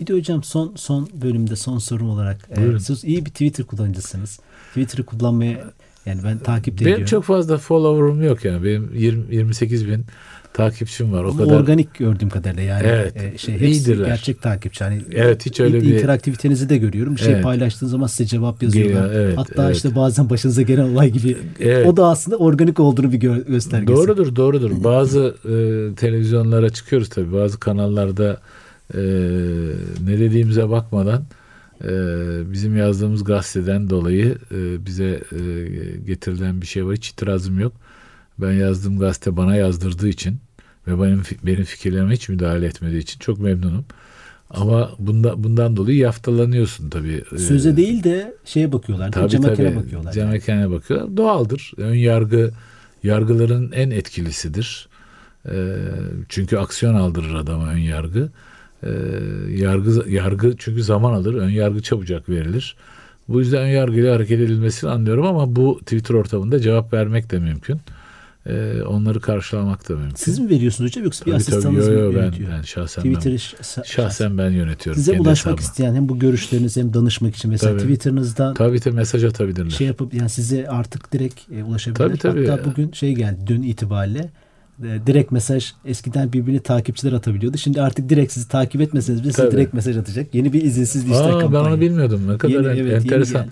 Bir 0.00 0.06
de 0.06 0.12
hocam 0.12 0.42
son 0.42 0.72
son 0.76 1.08
bölümde 1.22 1.56
son 1.56 1.78
sorum 1.78 2.10
olarak 2.10 2.48
e, 2.50 2.80
siz 2.80 3.04
iyi 3.04 3.26
bir 3.26 3.30
Twitter 3.30 3.66
kullanıcısınız. 3.66 4.40
Twitter'ı 4.68 5.02
kullanmaya 5.02 5.70
yani 6.06 6.20
ben 6.24 6.38
takip 6.38 6.74
ediyorum. 6.74 6.96
Benim 6.96 7.06
çok 7.06 7.24
fazla 7.24 7.58
follower'ım 7.58 8.22
yok 8.22 8.44
yani. 8.44 8.64
Benim 8.64 8.90
20, 8.94 9.34
28 9.34 9.88
bin 9.88 10.06
takipçim 10.52 11.12
var. 11.12 11.24
O 11.24 11.28
Ama 11.28 11.44
kadar 11.44 11.60
organik 11.60 11.94
gördüğüm 11.94 12.28
kadarıyla 12.28 12.62
yani. 12.62 12.86
Evet. 12.86 13.16
E, 13.16 13.38
şey 13.38 13.56
iyidirler. 13.56 14.06
gerçek 14.06 14.42
takipçi. 14.42 14.84
Hani 14.84 15.02
evet 15.12 15.46
hiç 15.46 15.60
öyle 15.60 15.82
bir 15.82 15.94
interaktivitenizi 15.94 16.68
de 16.68 16.76
görüyorum. 16.76 17.16
Bir 17.16 17.20
şey 17.20 17.32
evet. 17.32 17.42
paylaştığın 17.42 17.86
zaman 17.86 18.06
size 18.06 18.26
cevap 18.26 18.62
yazıyorlar. 18.62 19.06
Geliyor, 19.06 19.24
evet, 19.24 19.38
Hatta 19.38 19.64
evet. 19.64 19.76
işte 19.76 19.96
bazen 19.96 20.30
başınıza 20.30 20.62
gelen 20.62 20.84
olay 20.84 21.10
gibi. 21.10 21.36
Evet. 21.60 21.86
O 21.86 21.96
da 21.96 22.06
aslında 22.06 22.36
organik 22.36 22.80
olduğunu 22.80 23.12
bir 23.12 23.20
gö- 23.20 23.46
göstergesi. 23.46 23.96
Doğrudur, 23.96 24.36
doğrudur. 24.36 24.84
Bazı 24.84 25.34
e, 25.44 25.54
televizyonlara 25.94 26.70
çıkıyoruz 26.70 27.08
tabii. 27.08 27.32
Bazı 27.32 27.60
kanallarda 27.60 28.40
e, 28.94 29.00
ne 30.04 30.18
dediğimize 30.18 30.70
bakmadan 30.70 31.22
bizim 32.52 32.76
yazdığımız 32.76 33.24
gazeteden 33.24 33.90
dolayı 33.90 34.38
e, 34.50 34.86
bize 34.86 35.22
e, 35.32 35.38
getirilen 36.06 36.60
bir 36.60 36.66
şey 36.66 36.86
var. 36.86 36.96
Hiç 36.96 37.10
itirazım 37.10 37.60
yok. 37.60 37.72
Ben 38.38 38.52
yazdığım 38.52 38.98
gazete 38.98 39.36
bana 39.36 39.56
yazdırdığı 39.56 40.08
için 40.08 40.38
ve 40.86 41.02
benim 41.02 41.22
benim 41.42 41.64
fikirlerime 41.64 42.12
hiç 42.14 42.28
müdahale 42.28 42.66
etmediği 42.66 43.00
için 43.00 43.18
çok 43.18 43.38
memnunum. 43.38 43.84
Ama 44.50 44.90
bunda, 44.98 45.44
bundan 45.44 45.76
dolayı 45.76 45.96
yaftalanıyorsun 45.96 46.90
tabii. 46.90 47.22
Ee, 47.32 47.38
Söze 47.38 47.76
değil 47.76 48.04
de 48.04 48.34
şeye 48.44 48.72
bakıyorlar. 48.72 49.12
Tabii, 49.12 49.30
cam 49.30 49.42
bakıyorlar. 49.42 50.12
Cam 50.12 50.34
yani. 50.46 50.70
bakıyorlar. 50.70 51.16
Doğaldır. 51.16 51.72
Ön 51.76 51.94
yargı 51.94 52.50
yargıların 53.02 53.72
en 53.72 53.90
etkilisidir. 53.90 54.88
Ee, 55.48 55.76
çünkü 56.28 56.56
aksiyon 56.56 56.94
aldırır 56.94 57.34
adama 57.34 57.68
ön 57.68 57.78
yargı. 57.78 58.30
Ee, 58.82 58.90
yargı 59.56 60.10
yargı 60.10 60.54
çünkü 60.58 60.82
zaman 60.82 61.12
alır. 61.12 61.34
Ön 61.34 61.50
yargı 61.50 61.82
çabucak 61.82 62.28
verilir. 62.28 62.76
Bu 63.28 63.40
yüzden 63.40 63.62
ön 63.62 63.68
yargıyla 63.68 64.14
hareket 64.14 64.40
edilmesini 64.40 64.90
anlıyorum 64.90 65.26
ama 65.26 65.56
bu 65.56 65.78
Twitter 65.78 66.14
ortamında 66.14 66.60
cevap 66.60 66.92
vermek 66.92 67.30
de 67.30 67.38
mümkün. 67.38 67.80
Ee, 68.46 68.82
onları 68.86 69.20
karşılamak 69.20 69.88
da 69.88 69.96
mümkün. 69.96 70.14
Siz 70.14 70.38
mi 70.38 70.50
veriyorsunuz 70.50 70.90
hocam 70.90 71.04
yoksa 71.04 71.26
bir 71.26 71.32
asistanınız 71.32 71.88
mı 71.88 71.94
yönetiyor? 71.94 72.50
Ben, 72.50 72.56
ben 72.58 72.62
şahsen 72.62 73.02
Twitter'ı 73.02 73.34
ben, 73.78 73.82
şahsen 73.82 74.38
ben 74.38 74.50
yönetiyorum. 74.50 75.02
Size 75.02 75.12
ulaşmak 75.12 75.36
hesabıma. 75.36 75.60
isteyen 75.60 75.94
hem 75.94 76.08
bu 76.08 76.18
görüşleriniz 76.18 76.76
hem 76.76 76.94
danışmak 76.94 77.36
için 77.36 77.50
mesela 77.50 77.72
tabii. 77.72 77.82
Twitter'ınızdan 77.82 78.54
tabii 78.54 78.80
tabii 78.80 78.94
mesaj 78.94 79.24
atabilirler. 79.24 79.70
Şey 79.70 79.86
yapıp 79.86 80.14
yani 80.14 80.30
size 80.30 80.68
artık 80.68 81.12
direkt 81.12 81.40
e, 81.52 81.64
ulaşabilirler. 81.64 82.08
Tabii, 82.08 82.18
tabii. 82.18 82.48
Hatta 82.48 82.70
bugün 82.70 82.92
şey 82.92 83.14
geldi 83.14 83.40
dün 83.46 83.62
itibariyle 83.62 84.30
e, 84.84 85.06
direkt 85.06 85.32
mesaj 85.32 85.72
eskiden 85.84 86.32
birbirini 86.32 86.60
takipçiler 86.60 87.12
atabiliyordu. 87.12 87.58
Şimdi 87.58 87.82
artık 87.82 88.08
direkt 88.08 88.32
sizi 88.32 88.48
takip 88.48 88.80
etmeseniz 88.80 89.22
bile 89.22 89.32
size 89.32 89.50
direkt 89.50 89.74
mesaj 89.74 89.96
atacak. 89.96 90.34
Yeni 90.34 90.52
bir 90.52 90.62
izinsiz 90.62 91.04
dijital 91.04 91.36
Aa, 91.36 91.38
kampanya. 91.38 91.64
Ben 91.64 91.70
onu 91.70 91.80
bilmiyordum. 91.80 92.28
Ne 92.28 92.38
kadar 92.38 92.74
yeni, 92.74 92.88
evet, 92.88 93.02
enteresan. 93.04 93.46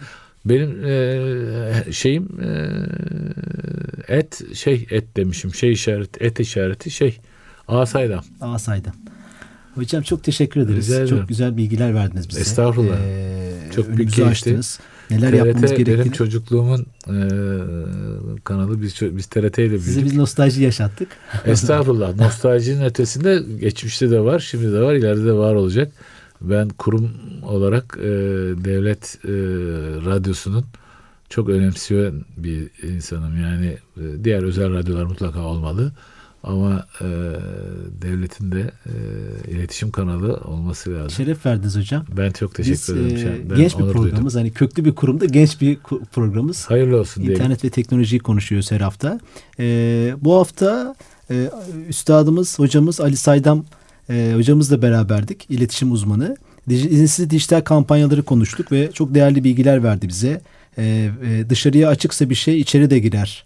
Benim 0.45 0.85
e, 0.85 1.93
şeyim 1.93 2.29
e, 2.43 4.15
et 4.17 4.41
şey 4.55 4.87
et 4.91 5.17
demişim. 5.17 5.55
Şey 5.55 5.73
işareti 5.73 6.25
et 6.25 6.41
işareti 6.41 6.91
şey 6.91 7.19
Asaydam. 7.69 8.25
Asaydam. 8.41 8.95
Hocam 9.75 10.03
çok 10.03 10.25
teşekkür 10.25 10.61
ederiz. 10.61 11.11
Çok 11.11 11.29
güzel 11.29 11.57
bilgiler 11.57 11.95
verdiniz 11.95 12.29
bize. 12.29 12.41
Estağfurullah. 12.41 12.97
Ee, 13.01 13.53
çok 13.75 13.97
büyük 13.97 14.19
açtınız. 14.19 14.81
Neler 15.11 15.31
TRT, 15.31 15.37
yapmamız 15.37 15.71
gerektiğini. 15.71 15.99
Benim 15.99 16.13
çocukluğumun 16.13 16.87
e, 17.07 17.17
kanalı 18.45 18.83
biz, 18.83 19.01
biz 19.03 19.27
TRT 19.27 19.59
ile 19.59 19.69
büyüdük. 19.69 19.81
Size 19.81 20.05
biz 20.05 20.17
nostalji 20.17 20.63
yaşattık. 20.63 21.09
Estağfurullah. 21.47 22.17
Nostaljinin 22.17 22.85
ötesinde 22.85 23.43
geçmişte 23.61 24.11
de 24.11 24.21
var, 24.21 24.39
şimdi 24.39 24.73
de 24.73 24.81
var, 24.81 24.95
ileride 24.95 25.25
de 25.27 25.33
var 25.33 25.55
olacak. 25.55 25.93
Ben 26.41 26.69
kurum 26.69 27.11
olarak 27.43 27.99
e, 27.99 28.09
devlet 28.65 29.19
e, 29.25 29.33
radyosunun 30.07 30.65
çok 31.29 31.49
önemsiyor 31.49 32.13
bir 32.37 32.71
insanım. 32.89 33.43
Yani 33.43 33.79
e, 33.97 34.25
diğer 34.25 34.43
özel 34.43 34.73
radyolar 34.73 35.05
mutlaka 35.05 35.41
olmalı. 35.41 35.93
Ama 36.45 36.87
e, 37.01 37.07
devletin 38.03 38.53
de 38.53 38.71
e, 38.87 38.93
iletişim 39.51 39.91
kanalı 39.91 40.35
olması 40.35 40.95
lazım. 40.95 41.11
Şeref 41.11 41.47
verdiniz 41.47 41.77
hocam. 41.77 42.05
Ben 42.17 42.31
çok 42.31 42.55
teşekkür 42.55 42.73
Biz, 42.73 42.91
ederim. 42.91 43.43
E, 43.47 43.51
ben 43.51 43.57
genç 43.57 43.73
bir 43.73 43.79
programımız. 43.79 44.13
duydum. 44.13 44.31
Hani 44.35 44.51
köklü 44.51 44.85
bir 44.85 44.95
kurumda 44.95 45.25
genç 45.25 45.61
bir 45.61 45.79
programımız. 46.13 46.71
Hayırlı 46.71 47.01
olsun 47.01 47.23
diyelim. 47.23 47.41
İnternet 47.41 47.65
ve 47.65 47.71
teknolojiyi 47.71 48.21
konuşuyoruz 48.21 48.71
her 48.71 48.81
hafta. 48.81 49.21
E, 49.59 50.15
bu 50.21 50.35
hafta 50.35 50.95
e, 51.31 51.51
üstadımız, 51.89 52.59
hocamız 52.59 53.01
Ali 53.01 53.17
Saydam 53.17 53.65
e, 54.11 54.33
hocamızla 54.37 54.83
beraberdik. 54.83 55.47
İletişim 55.51 55.93
uzmanı. 55.93 56.37
İzinsiz 56.69 57.31
dijital 57.31 57.61
kampanyaları 57.61 58.23
konuştuk 58.23 58.73
ve 58.73 58.91
çok 58.93 59.15
değerli 59.15 59.45
bilgiler 59.45 59.83
verdi 59.85 60.09
bize. 60.09 60.41
E, 60.79 61.11
e, 61.25 61.51
dışarıya 61.51 61.89
açıksa 61.89 62.31
bir 62.31 62.35
şey 62.35 62.61
içeri 62.61 62.91
de 62.91 62.99
girer. 62.99 63.45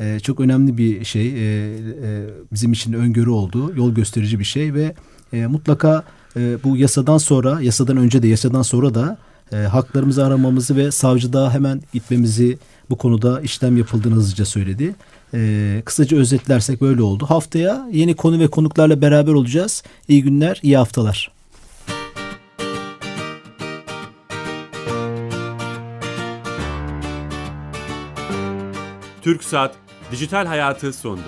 E, 0.00 0.20
çok 0.20 0.40
önemli 0.40 0.78
bir 0.78 1.04
şey. 1.04 1.26
E, 1.26 1.68
e, 2.02 2.26
bizim 2.52 2.72
için 2.72 2.92
öngörü 2.92 3.30
oldu. 3.30 3.72
Yol 3.76 3.94
gösterici 3.94 4.38
bir 4.38 4.44
şey 4.44 4.74
ve 4.74 4.94
e, 5.32 5.46
mutlaka 5.46 6.04
e, 6.36 6.64
bu 6.64 6.76
yasadan 6.76 7.18
sonra, 7.18 7.60
yasadan 7.60 7.96
önce 7.96 8.22
de 8.22 8.28
yasadan 8.28 8.62
sonra 8.62 8.94
da 8.94 9.18
e, 9.52 9.56
haklarımızı 9.56 10.24
aramamızı 10.24 10.76
ve 10.76 10.90
savcılığa 10.90 11.54
hemen 11.54 11.82
gitmemizi 11.92 12.58
bu 12.90 12.96
konuda 12.96 13.40
işlem 13.40 13.76
yapıldığını 13.76 14.14
hızlıca 14.14 14.44
söyledi. 14.44 14.94
E, 15.34 15.82
kısaca 15.84 16.16
özetlersek 16.16 16.80
böyle 16.80 17.02
oldu. 17.02 17.26
Haftaya 17.28 17.88
yeni 17.92 18.14
konu 18.16 18.38
ve 18.38 18.48
konuklarla 18.48 19.02
beraber 19.02 19.32
olacağız. 19.32 19.82
İyi 20.08 20.22
günler, 20.22 20.60
iyi 20.62 20.76
haftalar. 20.76 21.32
Türk 29.22 29.44
Saat 29.44 29.89
Dijital 30.10 30.46
Hayatı 30.46 30.92
sondu. 30.92 31.22